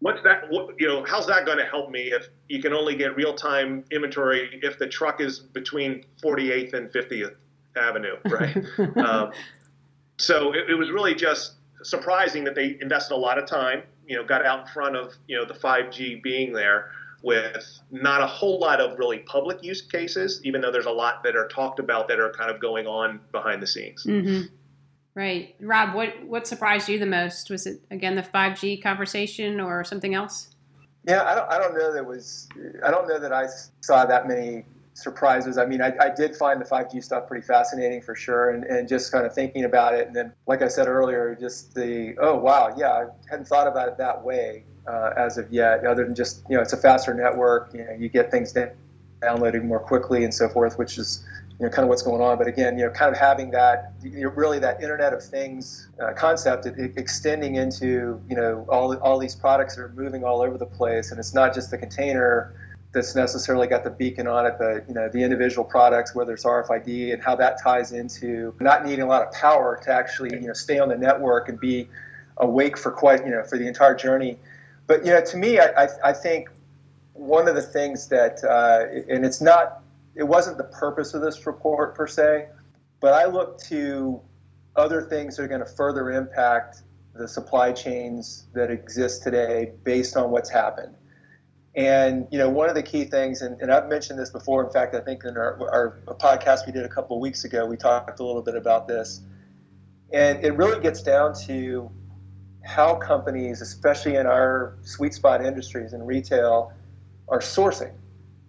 what's 0.00 0.22
that? 0.22 0.50
What, 0.50 0.78
you 0.78 0.86
know, 0.86 1.04
how's 1.04 1.26
that 1.28 1.46
going 1.46 1.58
to 1.58 1.64
help 1.64 1.90
me 1.90 2.12
if 2.12 2.28
you 2.48 2.60
can 2.60 2.74
only 2.74 2.94
get 2.94 3.16
real 3.16 3.34
time 3.34 3.84
inventory 3.90 4.60
if 4.62 4.78
the 4.78 4.86
truck 4.86 5.20
is 5.20 5.38
between 5.38 6.04
48th 6.22 6.74
and 6.74 6.90
50th 6.90 7.34
Avenue, 7.76 8.16
right? 8.26 8.56
um, 8.98 9.32
so 10.18 10.52
it, 10.52 10.70
it 10.70 10.74
was 10.74 10.90
really 10.90 11.14
just 11.14 11.54
surprising 11.82 12.44
that 12.44 12.54
they 12.54 12.76
invested 12.80 13.14
a 13.14 13.16
lot 13.16 13.38
of 13.38 13.46
time. 13.46 13.82
You 14.06 14.16
know, 14.16 14.24
got 14.24 14.44
out 14.44 14.60
in 14.60 14.66
front 14.66 14.94
of 14.94 15.14
you 15.26 15.36
know 15.36 15.46
the 15.46 15.54
5G 15.54 16.22
being 16.22 16.52
there 16.52 16.90
with 17.24 17.80
not 17.90 18.20
a 18.20 18.26
whole 18.26 18.60
lot 18.60 18.80
of 18.80 18.98
really 18.98 19.20
public 19.20 19.62
use 19.64 19.80
cases, 19.80 20.40
even 20.44 20.60
though 20.60 20.70
there's 20.70 20.86
a 20.86 20.90
lot 20.90 21.24
that 21.24 21.34
are 21.34 21.48
talked 21.48 21.80
about 21.80 22.06
that 22.08 22.20
are 22.20 22.30
kind 22.30 22.50
of 22.50 22.60
going 22.60 22.86
on 22.86 23.18
behind 23.32 23.62
the 23.62 23.66
scenes. 23.66 24.04
Mm-hmm. 24.04 24.54
Right, 25.14 25.54
Rob. 25.60 25.94
What 25.94 26.24
what 26.26 26.46
surprised 26.46 26.88
you 26.88 26.98
the 26.98 27.06
most? 27.06 27.48
Was 27.48 27.66
it 27.66 27.80
again 27.90 28.14
the 28.14 28.22
5G 28.22 28.82
conversation 28.82 29.60
or 29.60 29.84
something 29.84 30.14
else? 30.14 30.50
Yeah, 31.06 31.22
I 31.22 31.34
don't. 31.34 31.50
I 31.50 31.58
don't 31.58 31.74
know 31.74 31.92
that 31.92 32.04
was. 32.04 32.48
I 32.84 32.90
don't 32.90 33.08
know 33.08 33.18
that 33.18 33.32
I 33.32 33.46
saw 33.80 34.04
that 34.04 34.26
many 34.26 34.64
surprises. 34.94 35.56
I 35.56 35.66
mean, 35.66 35.82
I, 35.82 35.92
I, 36.00 36.08
did 36.08 36.36
find 36.36 36.60
the 36.60 36.64
5G 36.64 37.02
stuff 37.02 37.26
pretty 37.26 37.44
fascinating 37.44 38.00
for 38.00 38.14
sure, 38.14 38.50
and, 38.50 38.62
and 38.64 38.88
just 38.88 39.10
kind 39.10 39.26
of 39.26 39.34
thinking 39.34 39.64
about 39.64 39.92
it. 39.94 40.06
And 40.06 40.14
then, 40.14 40.32
like 40.46 40.62
I 40.62 40.68
said 40.68 40.86
earlier, 40.86 41.36
just 41.40 41.74
the 41.74 42.16
oh 42.20 42.36
wow, 42.36 42.74
yeah, 42.76 42.90
I 42.90 43.04
hadn't 43.30 43.46
thought 43.46 43.68
about 43.68 43.88
it 43.88 43.98
that 43.98 44.20
way 44.20 44.64
uh, 44.86 45.10
as 45.16 45.38
of 45.38 45.50
yet. 45.52 45.84
Other 45.84 46.04
than 46.04 46.14
just 46.14 46.42
you 46.48 46.56
know, 46.56 46.62
it's 46.62 46.72
a 46.72 46.76
faster 46.76 47.14
network. 47.14 47.72
You 47.72 47.84
know, 47.84 47.92
you 47.92 48.08
get 48.08 48.30
things 48.30 48.54
downloading 49.22 49.66
more 49.66 49.80
quickly 49.80 50.24
and 50.24 50.32
so 50.32 50.48
forth, 50.48 50.78
which 50.78 50.98
is 50.98 51.24
you 51.58 51.66
know 51.66 51.70
kind 51.70 51.84
of 51.84 51.88
what's 51.88 52.02
going 52.02 52.20
on. 52.20 52.38
But 52.38 52.46
again, 52.46 52.78
you 52.78 52.84
know, 52.84 52.90
kind 52.90 53.12
of 53.12 53.18
having 53.18 53.50
that 53.52 53.94
you 54.02 54.24
know, 54.24 54.30
really 54.30 54.58
that 54.60 54.82
Internet 54.82 55.12
of 55.12 55.22
Things 55.22 55.88
uh, 56.00 56.12
concept 56.12 56.66
it, 56.66 56.78
it 56.78 56.92
extending 56.96 57.56
into 57.56 58.20
you 58.28 58.36
know 58.36 58.66
all 58.68 58.96
all 58.98 59.18
these 59.18 59.34
products 59.34 59.76
that 59.76 59.82
are 59.82 59.92
moving 59.94 60.24
all 60.24 60.42
over 60.42 60.58
the 60.58 60.66
place, 60.66 61.10
and 61.10 61.18
it's 61.18 61.34
not 61.34 61.54
just 61.54 61.70
the 61.70 61.78
container 61.78 62.54
that's 62.92 63.16
necessarily 63.16 63.66
got 63.66 63.82
the 63.82 63.90
beacon 63.90 64.28
on 64.28 64.46
it, 64.46 64.54
but 64.58 64.88
you 64.88 64.94
know 64.94 65.08
the 65.08 65.22
individual 65.22 65.64
products, 65.64 66.14
whether 66.14 66.32
it's 66.32 66.44
RFID, 66.44 67.12
and 67.12 67.22
how 67.22 67.34
that 67.36 67.60
ties 67.62 67.92
into 67.92 68.54
not 68.60 68.84
needing 68.84 69.02
a 69.02 69.08
lot 69.08 69.26
of 69.26 69.32
power 69.32 69.80
to 69.84 69.92
actually 69.92 70.32
you 70.34 70.46
know 70.46 70.52
stay 70.52 70.78
on 70.78 70.88
the 70.88 70.96
network 70.96 71.48
and 71.48 71.58
be 71.58 71.88
awake 72.38 72.78
for 72.78 72.90
quite 72.90 73.24
you 73.24 73.30
know 73.30 73.42
for 73.42 73.58
the 73.58 73.66
entire 73.66 73.94
journey. 73.94 74.38
But 74.86 75.04
you 75.04 75.12
know, 75.12 75.24
to 75.24 75.36
me, 75.36 75.58
I, 75.58 75.84
I, 75.84 75.88
I 76.04 76.12
think 76.12 76.48
one 77.14 77.48
of 77.48 77.54
the 77.54 77.62
things 77.62 78.08
that 78.08 78.42
uh, 78.44 79.12
and 79.12 79.24
it's 79.24 79.40
not 79.40 79.82
it 80.14 80.24
wasn't 80.24 80.58
the 80.58 80.64
purpose 80.64 81.14
of 81.14 81.22
this 81.22 81.46
report 81.46 81.94
per 81.94 82.06
se, 82.06 82.48
but 83.00 83.14
I 83.14 83.26
look 83.26 83.58
to 83.64 84.20
other 84.76 85.02
things 85.02 85.36
that 85.36 85.44
are 85.44 85.48
going 85.48 85.60
to 85.64 85.66
further 85.66 86.10
impact 86.10 86.82
the 87.14 87.28
supply 87.28 87.72
chains 87.72 88.46
that 88.54 88.70
exist 88.70 89.22
today 89.22 89.72
based 89.84 90.16
on 90.16 90.30
what's 90.30 90.50
happened. 90.50 90.94
And 91.76 92.26
you 92.30 92.38
know, 92.38 92.48
one 92.48 92.68
of 92.68 92.74
the 92.74 92.82
key 92.82 93.04
things, 93.04 93.42
and, 93.42 93.60
and 93.60 93.72
I've 93.72 93.88
mentioned 93.88 94.18
this 94.18 94.30
before. 94.30 94.64
In 94.64 94.70
fact, 94.70 94.94
I 94.94 95.00
think 95.00 95.24
in 95.24 95.36
our, 95.36 95.58
our 95.70 96.14
podcast 96.16 96.66
we 96.66 96.72
did 96.72 96.84
a 96.84 96.88
couple 96.88 97.16
of 97.16 97.20
weeks 97.20 97.44
ago, 97.44 97.66
we 97.66 97.76
talked 97.76 98.20
a 98.20 98.24
little 98.24 98.42
bit 98.42 98.54
about 98.54 98.86
this. 98.86 99.20
And 100.12 100.44
it 100.44 100.52
really 100.56 100.80
gets 100.80 101.02
down 101.02 101.34
to 101.46 101.90
how 102.64 102.94
companies, 102.94 103.60
especially 103.60 104.16
in 104.16 104.26
our 104.26 104.74
sweet 104.82 105.14
spot 105.14 105.44
industries 105.44 105.92
and 105.92 106.06
retail, 106.06 106.72
are 107.28 107.40
sourcing, 107.40 107.92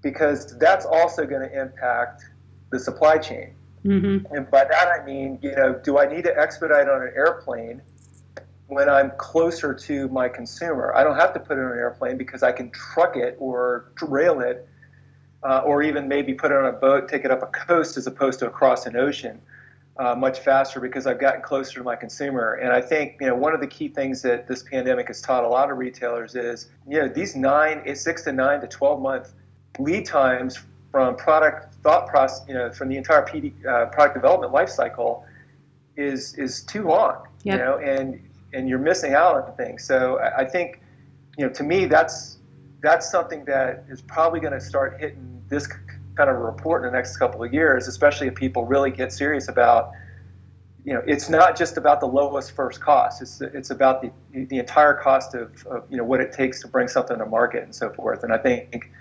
because 0.01 0.57
that's 0.57 0.85
also 0.85 1.25
going 1.25 1.41
to 1.41 1.61
impact 1.61 2.23
the 2.71 2.79
supply 2.79 3.17
chain. 3.17 3.53
Mm-hmm. 3.85 4.33
And 4.33 4.49
by 4.49 4.63
that 4.65 4.87
I 4.87 5.05
mean, 5.05 5.37
you 5.41 5.55
know, 5.55 5.79
do 5.83 5.99
I 5.99 6.07
need 6.07 6.23
to 6.23 6.37
expedite 6.37 6.89
on 6.89 7.01
an 7.01 7.13
airplane? 7.15 7.81
when 8.67 8.89
I'm 8.89 9.11
closer 9.17 9.73
to 9.73 10.07
my 10.09 10.27
consumer. 10.27 10.93
I 10.95 11.03
don't 11.03 11.15
have 11.15 11.33
to 11.33 11.39
put 11.39 11.57
it 11.57 11.61
on 11.61 11.71
an 11.71 11.77
airplane 11.77 12.17
because 12.17 12.43
I 12.43 12.51
can 12.51 12.71
truck 12.71 13.15
it 13.15 13.35
or 13.39 13.91
rail 14.01 14.39
it, 14.39 14.67
uh, 15.43 15.59
or 15.59 15.83
even 15.83 16.07
maybe 16.07 16.33
put 16.33 16.51
it 16.51 16.57
on 16.57 16.65
a 16.65 16.71
boat, 16.71 17.07
take 17.07 17.25
it 17.25 17.31
up 17.31 17.43
a 17.43 17.47
coast 17.47 17.97
as 17.97 18.07
opposed 18.07 18.39
to 18.39 18.47
across 18.47 18.85
an 18.85 18.95
ocean. 18.95 19.39
Uh, 19.97 20.13
much 20.13 20.39
faster 20.39 20.81
because 20.81 21.07
I've 21.07 21.21
gotten 21.21 21.41
closer 21.41 21.75
to 21.75 21.83
my 21.83 21.95
consumer. 21.95 22.55
And 22.55 22.73
I 22.73 22.81
think 22.81 23.15
you 23.21 23.27
know 23.27 23.35
one 23.35 23.53
of 23.53 23.61
the 23.61 23.67
key 23.67 23.87
things 23.87 24.21
that 24.23 24.45
this 24.45 24.61
pandemic 24.61 25.07
has 25.07 25.21
taught 25.21 25.45
a 25.45 25.47
lot 25.47 25.71
of 25.71 25.77
retailers 25.77 26.35
is 26.35 26.69
you 26.85 26.99
know 26.99 27.07
these 27.07 27.33
nine, 27.33 27.95
six 27.95 28.23
to 28.23 28.33
nine 28.33 28.59
to 28.59 28.67
twelve 28.67 29.01
month 29.01 29.31
lead 29.79 30.05
times 30.05 30.59
from 30.91 31.15
product 31.15 31.75
thought 31.83 32.07
process, 32.07 32.45
you 32.47 32.53
know, 32.53 32.71
from 32.71 32.87
the 32.87 32.95
entire 32.95 33.21
PD, 33.21 33.53
uh, 33.65 33.87
product 33.87 34.15
development 34.15 34.53
life 34.53 34.69
cycle 34.69 35.25
is 35.97 36.33
is 36.35 36.63
too 36.63 36.87
long. 36.87 37.27
Yep. 37.43 37.59
You 37.59 37.65
know, 37.65 37.77
and 37.79 38.29
and 38.53 38.69
you're 38.69 38.79
missing 38.79 39.13
out 39.13 39.35
on 39.35 39.55
things. 39.57 39.83
So 39.83 40.19
I 40.19 40.45
think, 40.45 40.81
you 41.37 41.45
know, 41.45 41.51
to 41.51 41.63
me, 41.63 41.85
that's 41.85 42.37
that's 42.81 43.09
something 43.11 43.43
that 43.45 43.83
is 43.89 44.01
probably 44.01 44.39
going 44.39 44.53
to 44.53 44.61
start 44.61 44.99
hitting 44.99 45.43
this 45.49 45.67
kind 46.15 46.29
of 46.29 46.37
report 46.37 46.83
in 46.83 46.91
the 46.91 46.97
next 46.97 47.17
couple 47.17 47.43
of 47.43 47.53
years, 47.53 47.87
especially 47.87 48.27
if 48.27 48.35
people 48.35 48.65
really 48.65 48.91
get 48.91 49.11
serious 49.11 49.47
about. 49.47 49.91
You 50.83 50.93
know, 50.93 51.01
it's 51.07 51.29
not 51.29 51.57
just 51.57 51.77
about 51.77 51.99
the 51.99 52.05
lowest 52.05 52.51
first 52.51 52.79
cost. 52.79 53.21
It's 53.21 53.41
it's 53.41 53.71
about 53.71 54.03
the 54.03 54.11
the 54.33 54.59
entire 54.59 54.93
cost 54.93 55.33
of, 55.33 55.65
of 55.65 55.83
you 55.89 55.97
know 55.97 56.03
what 56.03 56.21
it 56.21 56.31
takes 56.31 56.61
to 56.61 56.67
bring 56.67 56.87
something 56.87 57.17
to 57.17 57.25
market 57.25 57.63
and 57.63 57.73
so 57.73 57.89
forth. 57.91 58.23
And 58.23 58.31
I 58.31 58.37
think 58.37 58.91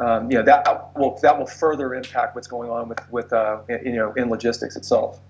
um, 0.00 0.30
you 0.30 0.36
know 0.36 0.44
that 0.44 0.90
will 0.96 1.18
that 1.22 1.38
will 1.38 1.46
further 1.46 1.94
impact 1.94 2.34
what's 2.34 2.46
going 2.46 2.70
on 2.70 2.90
with 2.90 2.98
with 3.10 3.32
uh, 3.32 3.60
you 3.68 3.92
know 3.92 4.12
in 4.14 4.28
logistics 4.28 4.76
itself. 4.76 5.20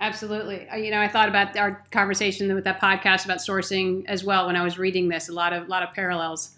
Absolutely. 0.00 0.68
Uh, 0.68 0.76
you 0.76 0.90
know, 0.90 1.00
I 1.00 1.08
thought 1.08 1.28
about 1.28 1.56
our 1.56 1.82
conversation 1.90 2.54
with 2.54 2.64
that 2.64 2.80
podcast 2.80 3.24
about 3.24 3.38
sourcing 3.38 4.04
as 4.06 4.24
well 4.24 4.46
when 4.46 4.56
I 4.56 4.62
was 4.62 4.78
reading 4.78 5.08
this. 5.08 5.28
A 5.28 5.32
lot 5.32 5.52
of 5.52 5.68
lot 5.68 5.82
of 5.82 5.94
parallels. 5.94 6.54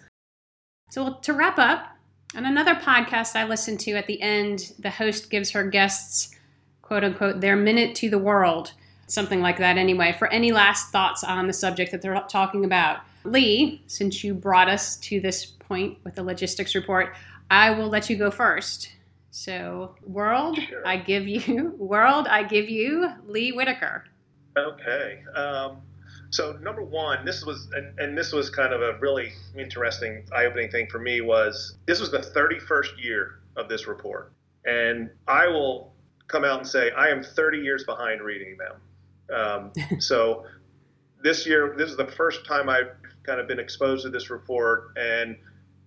So 0.90 1.14
to 1.22 1.32
wrap 1.32 1.58
up, 1.58 1.97
on 2.34 2.44
another 2.44 2.74
podcast 2.74 3.36
I 3.36 3.44
listened 3.44 3.80
to 3.80 3.92
at 3.92 4.06
the 4.06 4.20
end, 4.20 4.72
the 4.78 4.90
host 4.90 5.30
gives 5.30 5.50
her 5.52 5.64
guests, 5.64 6.34
quote 6.82 7.04
unquote, 7.04 7.40
their 7.40 7.56
minute 7.56 7.94
to 7.96 8.10
the 8.10 8.18
world, 8.18 8.72
something 9.06 9.40
like 9.40 9.58
that. 9.58 9.78
Anyway, 9.78 10.14
for 10.18 10.28
any 10.28 10.52
last 10.52 10.90
thoughts 10.90 11.24
on 11.24 11.46
the 11.46 11.52
subject 11.52 11.90
that 11.92 12.02
they're 12.02 12.22
talking 12.28 12.64
about, 12.64 13.00
Lee, 13.24 13.82
since 13.86 14.22
you 14.22 14.34
brought 14.34 14.68
us 14.68 14.96
to 14.98 15.20
this 15.20 15.46
point 15.46 15.98
with 16.04 16.14
the 16.14 16.22
logistics 16.22 16.74
report, 16.74 17.14
I 17.50 17.70
will 17.70 17.88
let 17.88 18.10
you 18.10 18.16
go 18.16 18.30
first. 18.30 18.90
So, 19.30 19.94
world, 20.06 20.58
sure. 20.58 20.86
I 20.86 20.96
give 20.96 21.28
you 21.28 21.74
world, 21.78 22.26
I 22.26 22.42
give 22.42 22.68
you 22.68 23.10
Lee 23.26 23.52
Whitaker. 23.52 24.04
Okay. 24.56 25.22
Um, 25.34 25.78
so 26.30 26.52
number 26.60 26.82
one, 26.82 27.24
this 27.24 27.44
was 27.44 27.68
and, 27.74 27.98
and, 27.98 28.16
this 28.16 28.32
was 28.32 28.50
kind 28.50 28.72
of 28.72 28.82
a 28.82 28.98
really 28.98 29.32
interesting, 29.56 30.24
eye-opening 30.34 30.70
thing 30.70 30.86
for 30.90 30.98
me 30.98 31.20
was 31.20 31.76
this 31.86 32.00
was 32.00 32.10
the 32.10 32.18
31st 32.18 33.02
year 33.02 33.40
of 33.56 33.68
this 33.68 33.86
report, 33.86 34.32
and 34.66 35.10
I 35.26 35.48
will 35.48 35.94
come 36.26 36.44
out 36.44 36.58
and 36.58 36.68
say 36.68 36.90
I 36.90 37.08
am 37.08 37.22
30 37.22 37.58
years 37.58 37.84
behind 37.84 38.20
reading 38.20 38.58
them. 38.58 39.34
Um, 39.34 39.72
so 40.00 40.44
this 41.22 41.46
year, 41.46 41.74
this 41.78 41.90
is 41.90 41.96
the 41.96 42.06
first 42.06 42.44
time 42.44 42.68
I've 42.68 42.90
kind 43.22 43.40
of 43.40 43.48
been 43.48 43.58
exposed 43.58 44.04
to 44.04 44.10
this 44.10 44.28
report, 44.28 44.92
and 44.96 45.36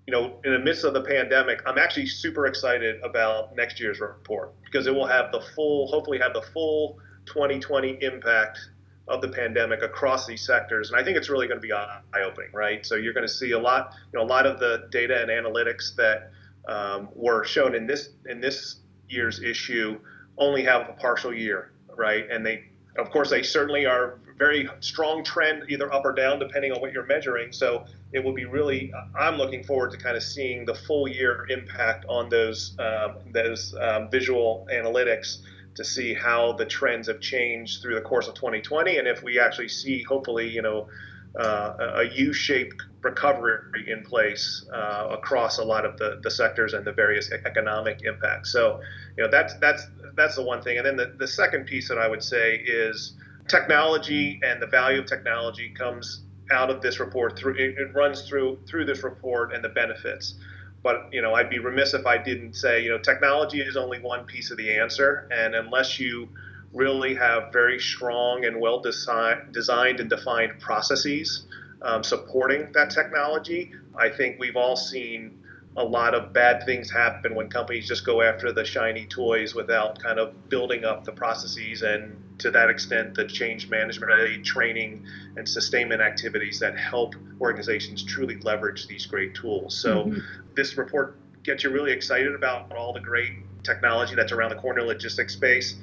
you 0.08 0.12
know, 0.12 0.39
in 0.43 0.54
the 0.54 0.60
midst 0.60 0.84
of 0.84 0.95
the 0.95 1.04
pandemic, 1.04 1.62
I'm 1.67 1.77
actually 1.77 2.08
super 2.08 2.47
excited 2.47 2.99
about 3.04 3.56
next 3.56 3.80
year's 3.80 3.99
report 3.99 4.54
because 4.65 4.88
it 4.88 4.93
will 4.93 5.06
have 5.06 5.32
the 5.32 5.41
full, 5.56 5.88
hopefully, 5.88 6.17
have 6.17 6.34
the 6.34 6.41
full 6.41 6.97
2020 7.27 7.99
impact 8.01 8.58
of 9.07 9.21
the 9.21 9.27
pandemic 9.27 9.81
across 9.81 10.25
these 10.25 10.45
sectors, 10.45 10.91
and 10.91 10.99
I 10.99 11.03
think 11.03 11.17
it's 11.17 11.29
really 11.29 11.47
going 11.47 11.59
to 11.59 11.65
be 11.65 11.73
eye-opening, 11.73 12.51
right? 12.53 12.85
So 12.85 12.95
you're 12.95 13.13
going 13.13 13.27
to 13.27 13.33
see 13.33 13.51
a 13.51 13.59
lot, 13.59 13.93
you 14.11 14.19
know, 14.19 14.25
a 14.25 14.27
lot 14.27 14.45
of 14.45 14.59
the 14.59 14.87
data 14.91 15.21
and 15.21 15.29
analytics 15.29 15.95
that 15.95 16.31
um, 16.67 17.09
were 17.15 17.43
shown 17.43 17.75
in 17.75 17.87
this 17.87 18.09
in 18.29 18.39
this 18.39 18.77
year's 19.09 19.41
issue 19.41 19.99
only 20.37 20.63
have 20.63 20.89
a 20.89 20.93
partial 20.93 21.33
year, 21.33 21.71
right? 21.97 22.29
And 22.29 22.45
they, 22.45 22.65
of 22.97 23.09
course, 23.09 23.29
they 23.29 23.43
certainly 23.43 23.85
are 23.85 24.19
very 24.37 24.67
strong 24.79 25.23
trend, 25.23 25.63
either 25.69 25.93
up 25.93 26.03
or 26.03 26.13
down, 26.13 26.39
depending 26.39 26.71
on 26.71 26.81
what 26.81 26.91
you're 26.91 27.05
measuring. 27.05 27.51
So 27.51 27.85
it 28.11 28.23
will 28.23 28.33
be 28.33 28.45
really. 28.45 28.91
I'm 29.19 29.37
looking 29.37 29.63
forward 29.63 29.91
to 29.91 29.97
kind 29.97 30.17
of 30.17 30.23
seeing 30.23 30.65
the 30.65 30.73
full 30.73 31.07
year 31.07 31.45
impact 31.49 32.05
on 32.07 32.29
those 32.29 32.75
um, 32.79 33.17
those 33.31 33.75
um, 33.79 34.09
visual 34.09 34.67
analytics 34.71 35.43
to 35.75 35.84
see 35.84 36.13
how 36.13 36.53
the 36.53 36.65
trends 36.65 37.07
have 37.07 37.19
changed 37.19 37.81
through 37.81 37.95
the 37.95 38.01
course 38.01 38.27
of 38.27 38.36
2020, 38.36 38.97
and 38.97 39.07
if 39.07 39.23
we 39.23 39.39
actually 39.39 39.69
see, 39.69 40.03
hopefully, 40.03 40.49
you 40.49 40.62
know. 40.62 40.88
Uh, 41.34 41.93
a 41.95 42.13
U-shaped 42.13 42.84
recovery 43.01 43.89
in 43.89 44.03
place 44.03 44.65
uh, 44.73 45.07
across 45.12 45.60
a 45.60 45.63
lot 45.63 45.86
of 45.86 45.97
the, 45.97 46.19
the 46.23 46.29
sectors 46.29 46.73
and 46.73 46.84
the 46.84 46.91
various 46.91 47.31
economic 47.31 48.01
impacts. 48.03 48.51
So, 48.51 48.81
you 49.15 49.23
know, 49.23 49.31
that's 49.31 49.53
that's 49.60 49.88
that's 50.17 50.36
the 50.36 50.43
one 50.43 50.62
thing. 50.62 50.77
And 50.77 50.86
then 50.86 50.97
the, 50.97 51.15
the 51.17 51.27
second 51.29 51.67
piece 51.67 51.88
that 51.88 51.97
I 51.97 52.10
would 52.10 52.21
say 52.21 52.55
is 52.57 53.13
technology 53.47 54.39
and 54.43 54.62
the 54.62 54.67
value 54.67 54.99
of 54.99 55.05
technology 55.05 55.69
comes 55.69 56.23
out 56.51 56.69
of 56.69 56.81
this 56.81 56.99
report 56.99 57.38
through 57.38 57.55
it, 57.55 57.77
it, 57.77 57.93
runs 57.93 58.27
through 58.27 58.60
through 58.67 58.86
this 58.86 59.03
report 59.03 59.53
and 59.53 59.63
the 59.63 59.69
benefits 59.69 60.36
but 60.84 61.10
you 61.12 61.22
know 61.22 61.34
i'd 61.34 61.50
be 61.50 61.60
remiss 61.60 61.94
if 61.94 62.06
i 62.06 62.17
didn't 62.17 62.54
say 62.56 62.84
you 62.84 62.89
know 62.89 62.98
technology 62.98 63.62
is 63.62 63.76
only 63.78 64.00
one 64.00 64.26
piece 64.26 64.52
of 64.52 64.58
the 64.58 64.78
answer 64.78 65.28
and 65.32 65.56
unless 65.56 66.00
you 66.00 66.28
really 66.74 67.13
have 67.15 67.52
very 67.52 67.80
strong 67.80 68.46
and 68.46 68.60
well 68.60 68.80
designed 68.82 70.00
and 70.00 70.10
defined 70.10 70.60
processes 70.60 71.46
um, 71.82 72.04
supporting 72.04 72.72
that 72.74 72.89
technology. 72.91 73.72
I 73.98 74.10
think 74.10 74.39
we've 74.39 74.56
all 74.56 74.76
seen 74.76 75.39
a 75.78 75.84
lot 75.84 76.13
of 76.13 76.34
bad 76.34 76.65
things 76.65 76.91
happen 76.91 77.34
when 77.34 77.50
companies 77.50 77.88
just 77.88 78.06
go 78.06 78.22
after 78.22 78.52
the 78.52 78.65
shiny 78.65 79.06
toys 79.06 79.56
without 79.56 80.02
kind 80.02 80.20
of 80.20 80.50
building 80.50 80.84
up 80.84 81.06
the 81.06 81.12
processes 81.12 81.82
and 81.82 82.20
to 82.41 82.51
that 82.51 82.69
extent 82.69 83.13
the 83.15 83.25
change 83.25 83.69
management 83.69 84.45
training 84.45 85.06
and 85.38 85.47
sustainment 85.47 86.01
activities 86.01 86.60
that 86.60 86.77
help 86.77 87.15
organizations 87.39 88.04
truly 88.04 88.38
leverage 88.41 88.88
these 88.88 89.06
great 89.06 89.34
tools 89.34 89.75
so 89.75 90.06
mm-hmm. 90.06 90.19
this 90.56 90.77
report 90.77 91.17
gets 91.43 91.63
you 91.63 91.69
really 91.69 91.91
excited 91.91 92.36
about 92.36 92.71
all 92.71 92.93
the 92.93 92.99
great 92.99 93.34
technology 93.63 94.15
that's 94.15 94.32
around 94.32 94.49
the 94.49 94.56
corner 94.56 94.82
logistics 94.82 95.34
space 95.34 95.75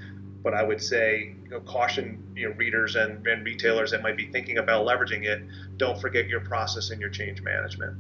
but 0.42 0.55
I 0.55 0.62
would 0.62 0.83
say, 0.83 1.35
you 1.44 1.51
know, 1.51 1.61
caution 1.61 2.23
you 2.35 2.49
know, 2.49 2.55
readers 2.55 2.97
and, 2.97 3.27
and 3.27 3.44
retailers 3.44 3.90
that 3.90 4.03
might 4.03 4.16
be 4.16 4.31
thinking 4.31 4.59
about 4.59 4.87
leveraging 4.87 5.25
it. 5.25 5.42
Don't 5.77 6.01
forget 6.01 6.29
your 6.29 6.40
process 6.40 6.90
and 6.90 7.01
your 7.01 7.11
change 7.11 7.42
management. 7.42 7.97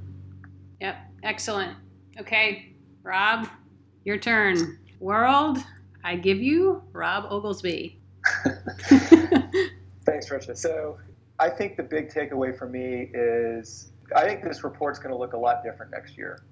Yep, 0.80 0.96
excellent. 1.24 1.76
Okay, 2.18 2.74
Rob, 3.02 3.48
your 4.04 4.18
turn. 4.18 4.78
World, 5.00 5.58
I 6.02 6.16
give 6.16 6.38
you 6.38 6.82
Rob 6.92 7.26
Oglesby. 7.30 7.97
Thanks, 10.06 10.30
Richard. 10.30 10.58
So 10.58 10.98
I 11.38 11.50
think 11.50 11.76
the 11.76 11.82
big 11.82 12.10
takeaway 12.10 12.56
for 12.56 12.68
me 12.68 13.10
is 13.14 13.90
I 14.14 14.24
think 14.24 14.42
this 14.42 14.64
report's 14.64 14.98
going 14.98 15.12
to 15.12 15.18
look 15.18 15.32
a 15.32 15.38
lot 15.38 15.62
different 15.62 15.92
next 15.92 16.16
year, 16.16 16.42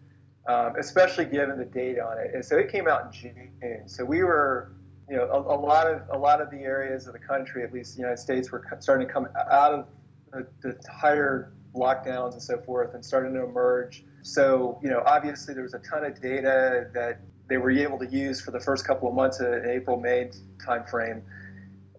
um, 0.49 0.75
especially 0.79 1.25
given 1.25 1.59
the 1.59 1.65
date 1.65 1.99
on 1.99 2.19
it. 2.19 2.33
And 2.35 2.45
so 2.45 2.57
it 2.57 2.71
came 2.71 2.87
out 2.87 3.07
in 3.07 3.12
June. 3.12 3.83
So 3.87 4.05
we 4.05 4.23
were, 4.23 4.73
you 5.09 5.17
know, 5.17 5.25
a, 5.25 5.39
a, 5.39 5.59
lot 5.59 5.87
of 5.87 6.03
a 6.12 6.19
lot 6.19 6.41
of 6.41 6.51
the 6.51 6.59
areas 6.59 7.07
of 7.07 7.12
the 7.12 7.19
country, 7.19 7.62
at 7.62 7.73
least 7.73 7.95
the 7.95 8.01
United 8.01 8.19
States, 8.19 8.51
were 8.51 8.62
starting 8.81 9.07
to 9.07 9.12
come 9.12 9.29
out 9.51 9.73
of 9.73 9.87
the, 10.33 10.47
the 10.62 10.79
higher 10.93 11.53
lockdowns 11.75 12.33
and 12.33 12.43
so 12.43 12.59
forth, 12.59 12.95
and 12.95 13.05
starting 13.05 13.35
to 13.35 13.45
emerge. 13.45 14.05
So, 14.23 14.81
you 14.83 14.91
know, 14.91 15.03
obviously 15.07 15.55
there 15.55 15.62
was 15.62 15.75
a 15.75 15.79
ton 15.79 16.05
of 16.05 16.21
data 16.21 16.89
that 16.95 17.21
they 17.49 17.59
were 17.59 17.71
able 17.71 17.99
to 17.99 18.07
use 18.07 18.41
for 18.41 18.51
the 18.51 18.61
first 18.61 18.87
couple 18.87 19.09
of 19.09 19.15
months 19.15 19.41
in 19.41 19.65
April, 19.69 19.99
May 19.99 20.31
timeframe. 20.67 21.23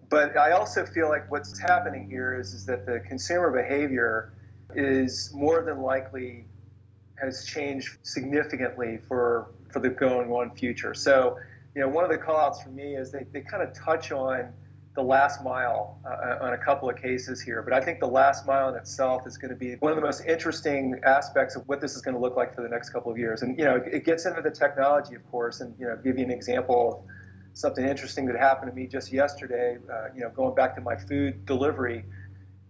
But 0.08 0.36
I 0.36 0.52
also 0.52 0.86
feel 0.86 1.08
like 1.08 1.30
what's 1.30 1.58
happening 1.58 2.08
here 2.08 2.38
is, 2.38 2.54
is 2.54 2.64
that 2.66 2.86
the 2.86 3.00
consumer 3.00 3.50
behavior 3.50 4.32
is 4.74 5.30
more 5.34 5.62
than 5.62 5.82
likely 5.82 6.46
has 7.20 7.44
changed 7.44 7.98
significantly 8.02 8.98
for, 9.08 9.50
for 9.72 9.80
the 9.80 9.90
going 9.90 10.30
on 10.30 10.54
future. 10.54 10.94
So, 10.94 11.36
you 11.74 11.82
know, 11.82 11.88
one 11.88 12.04
of 12.04 12.10
the 12.10 12.18
callouts 12.18 12.62
for 12.62 12.70
me 12.70 12.94
is 12.96 13.10
they, 13.10 13.26
they 13.32 13.40
kind 13.40 13.62
of 13.62 13.74
touch 13.74 14.12
on 14.12 14.52
the 14.94 15.02
last 15.02 15.44
mile 15.44 16.00
uh, 16.04 16.44
on 16.44 16.54
a 16.54 16.58
couple 16.58 16.90
of 16.90 16.96
cases 16.96 17.40
here, 17.40 17.62
but 17.62 17.72
I 17.72 17.80
think 17.80 18.00
the 18.00 18.08
last 18.08 18.46
mile 18.46 18.68
in 18.68 18.74
itself 18.74 19.28
is 19.28 19.38
going 19.38 19.50
to 19.50 19.56
be 19.56 19.74
one 19.76 19.92
of 19.92 19.96
the 19.96 20.02
most 20.02 20.24
interesting 20.24 20.98
aspects 21.04 21.54
of 21.54 21.68
what 21.68 21.80
this 21.80 21.94
is 21.94 22.02
going 22.02 22.16
to 22.16 22.20
look 22.20 22.36
like 22.36 22.52
for 22.52 22.62
the 22.62 22.68
next 22.68 22.90
couple 22.90 23.12
of 23.12 23.16
years. 23.16 23.42
And 23.42 23.56
you 23.56 23.64
know, 23.64 23.76
it 23.76 24.04
gets 24.04 24.26
into 24.26 24.42
the 24.42 24.50
technology, 24.50 25.14
of 25.14 25.24
course, 25.30 25.60
and 25.60 25.72
you 25.78 25.86
know, 25.86 25.96
give 26.02 26.18
you 26.18 26.24
an 26.24 26.32
example 26.32 27.06
something 27.58 27.84
interesting 27.84 28.26
that 28.26 28.36
happened 28.36 28.70
to 28.70 28.74
me 28.74 28.86
just 28.86 29.12
yesterday. 29.12 29.78
Uh, 29.90 30.14
you 30.14 30.20
know, 30.20 30.30
going 30.30 30.54
back 30.54 30.74
to 30.76 30.80
my 30.80 30.96
food 30.96 31.44
delivery 31.44 32.04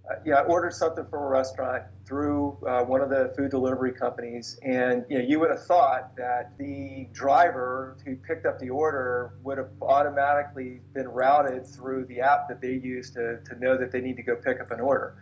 uh, 0.09 0.15
yeah, 0.25 0.37
I 0.37 0.43
ordered 0.45 0.73
something 0.73 1.05
from 1.11 1.23
a 1.23 1.27
restaurant 1.27 1.83
through 2.07 2.57
uh, 2.67 2.83
one 2.83 3.03
of 3.03 3.11
the 3.11 3.35
food 3.37 3.51
delivery 3.51 3.93
companies, 3.93 4.59
and 4.63 5.05
you 5.11 5.19
know, 5.19 5.25
you 5.25 5.39
would 5.39 5.51
have 5.51 5.65
thought 5.65 6.17
that 6.17 6.57
the 6.59 7.09
driver 7.13 7.99
who 8.07 8.17
picked 8.17 8.47
up 8.47 8.59
the 8.59 8.71
order 8.71 9.35
would 9.43 9.59
have 9.59 9.69
automatically 9.83 10.81
been 10.95 11.09
routed 11.09 11.67
through 11.67 12.07
the 12.07 12.21
app 12.21 12.49
that 12.49 12.61
they 12.63 12.73
use 12.73 13.11
to, 13.11 13.41
to 13.45 13.59
know 13.59 13.77
that 13.77 13.93
they 13.93 14.01
need 14.01 14.17
to 14.17 14.23
go 14.23 14.35
pick 14.35 14.61
up 14.61 14.71
an 14.71 14.81
order. 14.81 15.17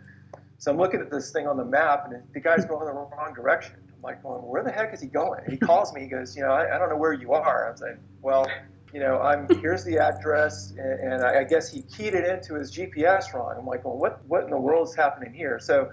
So 0.57 0.71
I'm 0.71 0.77
looking 0.77 1.01
at 1.01 1.11
this 1.11 1.31
thing 1.31 1.47
on 1.47 1.57
the 1.57 1.65
map, 1.65 2.05
and 2.09 2.23
the 2.33 2.39
guy's 2.39 2.63
going 2.65 2.87
in 2.87 2.87
the 2.87 2.93
wrong 2.93 3.33
direction. 3.35 3.75
I'm 3.93 4.01
like, 4.01 4.23
well, 4.23 4.39
where 4.39 4.63
the 4.63 4.71
heck 4.71 4.93
is 4.93 5.01
he 5.01 5.07
going? 5.07 5.41
And 5.43 5.51
he 5.51 5.57
calls 5.57 5.93
me. 5.93 6.01
He 6.01 6.07
goes, 6.07 6.35
you 6.35 6.43
know, 6.43 6.51
I, 6.51 6.75
I 6.75 6.79
don't 6.79 6.89
know 6.89 6.97
where 6.97 7.13
you 7.13 7.33
are. 7.33 7.67
I 7.67 7.71
was 7.71 7.81
like, 7.81 7.99
well 8.21 8.47
you 8.93 8.99
know, 8.99 9.19
I'm 9.19 9.47
here's 9.59 9.83
the 9.83 9.97
address, 9.97 10.71
and, 10.71 11.13
and, 11.13 11.23
I 11.23 11.43
guess 11.43 11.71
he 11.71 11.81
keyed 11.81 12.13
it 12.13 12.25
into 12.25 12.55
his 12.55 12.71
GPS 12.75 13.33
wrong. 13.33 13.55
I'm 13.57 13.65
like, 13.65 13.83
well, 13.83 13.97
what 13.97 14.23
what 14.25 14.43
in 14.43 14.49
the 14.49 14.59
world 14.59 14.87
is 14.87 14.95
happening 14.95 15.33
here? 15.33 15.59
So, 15.59 15.91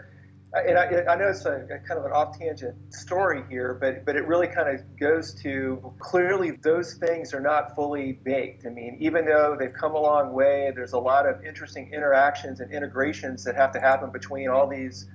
and 0.53 0.79
I, 0.79 1.13
I 1.13 1.17
know 1.17 1.29
it's 1.29 1.45
a, 1.45 1.55
a 1.55 1.79
kind 1.87 1.99
of 1.99 2.05
an 2.05 2.13
off 2.13 2.39
tangent 2.39 2.77
story 2.95 3.43
here, 3.49 3.77
but 3.81 4.05
but 4.05 4.15
it 4.17 4.27
really 4.27 4.47
kind 4.47 4.69
of 4.69 4.81
goes 4.99 5.35
to 5.43 5.93
clearly 5.99 6.53
those 6.53 6.95
things 6.95 7.35
are 7.35 7.41
not 7.41 7.75
fully 7.75 8.13
baked. 8.13 8.65
I 8.65 8.71
mean, 8.71 8.97
even 9.01 9.25
though 9.25 9.57
they've 9.59 9.73
come 9.73 9.95
a 9.95 10.01
long 10.01 10.33
way, 10.33 10.73
there's 10.75 10.93
a 10.93 10.99
lot 10.99 11.29
of 11.29 11.45
interesting 11.45 11.93
interactions 11.93 12.61
and 12.61 12.73
integrations 12.73 13.43
that 13.45 13.57
have 13.57 13.73
to 13.73 13.81
happen 13.81 14.13
between 14.13 14.49
all 14.49 14.69
these 14.69 15.09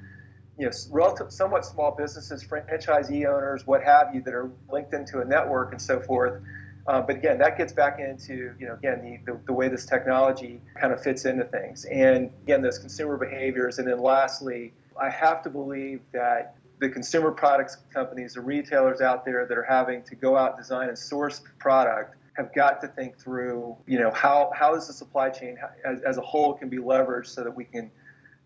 you 0.58 0.65
know, 0.65 0.72
relative, 0.92 1.32
somewhat 1.32 1.65
small 1.65 1.96
businesses, 1.98 2.44
franchisee 2.44 3.26
owners, 3.26 3.65
what 3.65 3.82
have 3.82 4.13
you, 4.13 4.22
that 4.24 4.34
are 4.34 4.52
linked 4.70 4.94
into 4.94 5.22
a 5.22 5.26
network 5.26 5.72
and 5.72 5.82
so 5.82 6.02
forth. 6.02 6.44
Uh, 6.89 6.99
but 6.99 7.17
again, 7.17 7.38
that 7.38 7.56
gets 7.56 7.71
back 7.71 7.99
into 7.99 8.52
you 8.60 8.65
know 8.67 8.73
again 8.73 9.21
the, 9.23 9.32
the, 9.32 9.39
the, 9.45 9.54
way 9.54 9.67
this 9.67 9.86
technology 9.86 10.60
kind 10.82 10.91
of 10.91 10.99
fits 10.99 11.25
into 11.25 11.43
things, 11.43 11.86
and 11.86 12.32
again 12.41 12.63
those 12.63 12.80
consumer 12.80 13.15
behaviors, 13.15 13.78
and 13.78 13.88
then 13.88 13.99
lastly, 14.02 14.73
I 14.99 15.08
have 15.12 15.43
to 15.43 15.52
believe 15.52 16.02
that 16.13 16.56
the 16.80 16.89
consumer 16.89 17.30
products 17.30 17.78
companies, 17.93 18.34
the 18.34 18.41
retailers 18.41 19.02
out 19.02 19.23
there 19.23 19.45
that 19.45 19.56
are 19.56 19.63
having 19.63 20.02
to 20.02 20.15
go 20.15 20.36
out, 20.36 20.58
design, 20.58 20.89
and 20.89 20.97
source 20.97 21.43
product 21.60 22.15
have 22.34 22.52
got 22.56 22.82
to 22.82 22.88
think 22.88 23.19
through 23.19 23.78
you 23.86 23.99
know 23.99 24.10
how 24.10 24.49
how 24.56 24.73
is 24.73 24.88
the 24.88 24.93
supply 24.93 25.30
chain 25.30 25.60
as, 25.86 26.02
as 26.02 26.17
a 26.17 26.21
whole 26.21 26.56
can 26.56 26.69
be 26.69 26.78
leveraged 26.78 27.28
so 27.28 27.43
that 27.43 27.56
we 27.56 27.65
can 27.65 27.91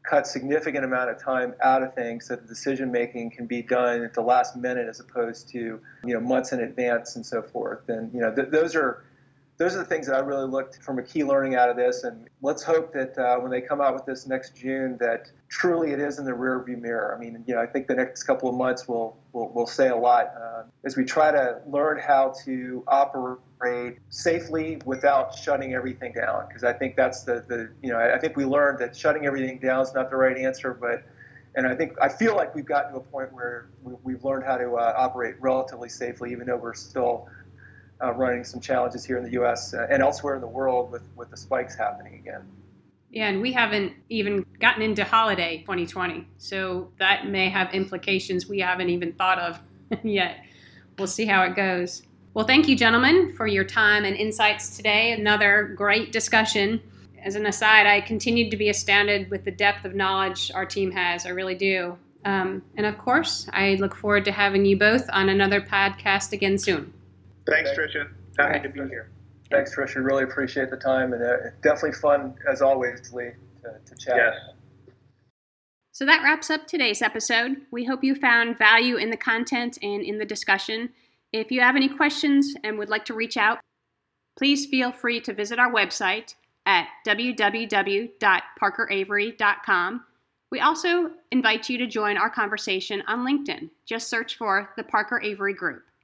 cut 0.03 0.27
significant 0.27 0.83
amount 0.83 1.09
of 1.09 1.21
time 1.21 1.53
out 1.61 1.81
of 1.81 1.93
things 1.95 2.27
so 2.27 2.35
the 2.35 2.47
decision 2.47 2.91
making 2.91 3.31
can 3.31 3.45
be 3.45 3.61
done 3.61 4.03
at 4.03 4.13
the 4.13 4.21
last 4.21 4.55
minute 4.55 4.87
as 4.87 4.99
opposed 4.99 5.49
to 5.49 5.79
you 6.03 6.13
know 6.13 6.19
months 6.19 6.51
in 6.51 6.59
advance 6.59 7.15
and 7.15 7.25
so 7.25 7.41
forth. 7.41 7.87
And 7.87 8.13
you 8.13 8.19
know 8.19 8.33
th- 8.33 8.49
those 8.49 8.75
are 8.75 9.03
those 9.57 9.75
are 9.75 9.79
the 9.79 9.85
things 9.85 10.07
that 10.07 10.15
I 10.15 10.19
really 10.19 10.47
looked 10.47 10.81
from 10.81 10.97
a 10.97 11.03
key 11.03 11.23
learning 11.23 11.55
out 11.55 11.69
of 11.69 11.75
this. 11.75 12.03
And 12.03 12.27
let's 12.41 12.63
hope 12.63 12.91
that 12.93 13.17
uh, 13.17 13.37
when 13.39 13.51
they 13.51 13.61
come 13.61 13.81
out 13.81 13.93
with 13.93 14.05
this 14.05 14.25
next 14.25 14.55
June, 14.55 14.97
that 14.99 15.29
truly 15.47 15.91
it 15.91 15.99
is 15.99 16.17
in 16.17 16.25
the 16.25 16.31
rearview 16.31 16.79
mirror. 16.79 17.15
I 17.15 17.19
mean, 17.19 17.43
you 17.47 17.53
know, 17.53 17.61
I 17.61 17.67
think 17.67 17.87
the 17.87 17.93
next 17.93 18.23
couple 18.23 18.49
of 18.49 18.55
months 18.55 18.87
will 18.87 19.17
will, 19.31 19.49
will 19.53 19.67
say 19.67 19.89
a 19.89 19.95
lot 19.95 20.33
uh, 20.35 20.63
as 20.83 20.97
we 20.97 21.05
try 21.05 21.31
to 21.31 21.61
learn 21.67 21.99
how 21.99 22.33
to 22.45 22.83
operate 22.87 23.99
safely 24.09 24.79
without 24.85 25.35
shutting 25.35 25.73
everything 25.75 26.13
down. 26.13 26.47
Because 26.47 26.63
I 26.63 26.73
think 26.73 26.95
that's 26.95 27.23
the 27.23 27.45
the 27.47 27.69
you 27.83 27.91
know 27.91 27.99
I 27.99 28.17
think 28.17 28.35
we 28.35 28.45
learned 28.45 28.79
that 28.79 28.95
shutting 28.95 29.27
everything 29.27 29.59
down 29.59 29.83
is 29.83 29.93
not 29.93 30.09
the 30.09 30.15
right 30.15 30.37
answer, 30.37 30.73
but 30.73 31.03
and 31.55 31.67
I 31.67 31.75
think 31.75 31.93
I 32.01 32.09
feel 32.09 32.35
like 32.35 32.55
we've 32.55 32.65
gotten 32.65 32.91
to 32.93 32.97
a 32.97 33.03
point 33.03 33.31
where 33.31 33.69
we, 33.83 34.13
have 34.13 34.23
learned 34.23 34.45
how 34.45 34.57
to 34.57 34.73
uh, 34.73 34.93
operate 34.97 35.35
relatively 35.39 35.89
safely, 35.89 36.31
even 36.31 36.47
though 36.47 36.57
we're 36.57 36.73
still 36.73 37.27
uh, 38.03 38.11
running 38.13 38.43
some 38.43 38.59
challenges 38.59 39.05
here 39.05 39.17
in 39.17 39.23
the 39.23 39.31
U.S. 39.31 39.73
Uh, 39.73 39.87
and 39.89 40.01
elsewhere 40.01 40.35
in 40.35 40.41
the 40.41 40.47
world 40.47 40.91
with, 40.91 41.03
with 41.15 41.29
the 41.29 41.37
spikes 41.37 41.75
happening 41.75 42.15
again. 42.15 42.41
Yeah, 43.11 43.29
and 43.29 43.41
we 43.41 43.51
haven't 43.51 43.93
even 44.09 44.45
gotten 44.59 44.81
into 44.81 45.03
holiday 45.03 45.59
2020, 45.59 46.27
so 46.39 46.91
that 46.97 47.27
may 47.27 47.47
have 47.49 47.73
implications 47.73 48.47
we 48.47 48.59
haven't 48.59 48.89
even 48.89 49.13
thought 49.13 49.37
of 49.37 49.59
yet. 50.03 50.43
We'll 50.97 51.07
see 51.07 51.25
how 51.25 51.43
it 51.43 51.55
goes. 51.55 52.03
Well, 52.33 52.47
thank 52.47 52.67
you, 52.67 52.75
gentlemen, 52.75 53.33
for 53.37 53.45
your 53.45 53.63
time 53.63 54.05
and 54.05 54.15
insights 54.15 54.75
today. 54.75 55.11
Another 55.11 55.73
great 55.75 56.11
discussion. 56.11 56.81
As 57.23 57.35
an 57.35 57.45
aside, 57.45 57.85
I 57.85 58.01
continued 58.01 58.49
to 58.51 58.57
be 58.57 58.69
astounded 58.69 59.29
with 59.29 59.45
the 59.45 59.51
depth 59.51 59.85
of 59.85 59.93
knowledge 59.93 60.51
our 60.53 60.65
team 60.65 60.91
has. 60.91 61.27
I 61.27 61.29
really 61.29 61.55
do. 61.55 61.97
Um, 62.25 62.63
and 62.75 62.87
of 62.87 62.97
course, 62.97 63.47
I 63.53 63.75
look 63.75 63.95
forward 63.95 64.25
to 64.25 64.31
having 64.31 64.65
you 64.65 64.77
both 64.77 65.07
on 65.11 65.29
another 65.29 65.61
podcast 65.61 66.31
again 66.31 66.57
soon. 66.57 66.93
Thanks, 67.47 67.71
Trisha. 67.71 68.09
Happy 68.37 68.53
right. 68.53 68.63
to 68.63 68.69
be 68.69 68.79
here. 68.87 69.09
Thanks, 69.51 69.75
Trisha. 69.75 70.01
Really 70.03 70.23
appreciate 70.23 70.69
the 70.69 70.77
time, 70.77 71.13
and 71.13 71.23
uh, 71.23 71.35
definitely 71.61 71.93
fun 71.93 72.35
as 72.49 72.61
always, 72.61 73.13
Lee, 73.13 73.31
to, 73.61 73.75
to 73.85 73.95
chat. 74.03 74.15
Yes. 74.17 74.35
So 75.91 76.05
that 76.07 76.23
wraps 76.23 76.49
up 76.49 76.65
today's 76.65 77.03
episode. 77.03 77.57
We 77.69 77.85
hope 77.85 78.03
you 78.03 78.15
found 78.15 78.57
value 78.57 78.95
in 78.95 79.11
the 79.11 79.17
content 79.17 79.77
and 79.83 80.01
in 80.01 80.17
the 80.17 80.25
discussion. 80.25 80.89
If 81.31 81.51
you 81.51 81.61
have 81.61 81.75
any 81.75 81.87
questions 81.87 82.55
and 82.63 82.79
would 82.79 82.89
like 82.89 83.05
to 83.05 83.13
reach 83.13 83.37
out, 83.37 83.59
please 84.35 84.65
feel 84.65 84.91
free 84.91 85.21
to 85.21 85.33
visit 85.33 85.59
our 85.59 85.71
website 85.71 86.33
at 86.65 86.87
www.parkeravery.com. 87.05 90.03
We 90.51 90.59
also 90.59 91.11
invite 91.31 91.69
you 91.69 91.77
to 91.77 91.87
join 91.87 92.17
our 92.17 92.29
conversation 92.29 93.01
on 93.07 93.25
LinkedIn. 93.25 93.69
Just 93.85 94.09
search 94.09 94.35
for 94.37 94.71
the 94.77 94.83
Parker 94.83 95.21
Avery 95.21 95.53
Group. 95.53 95.83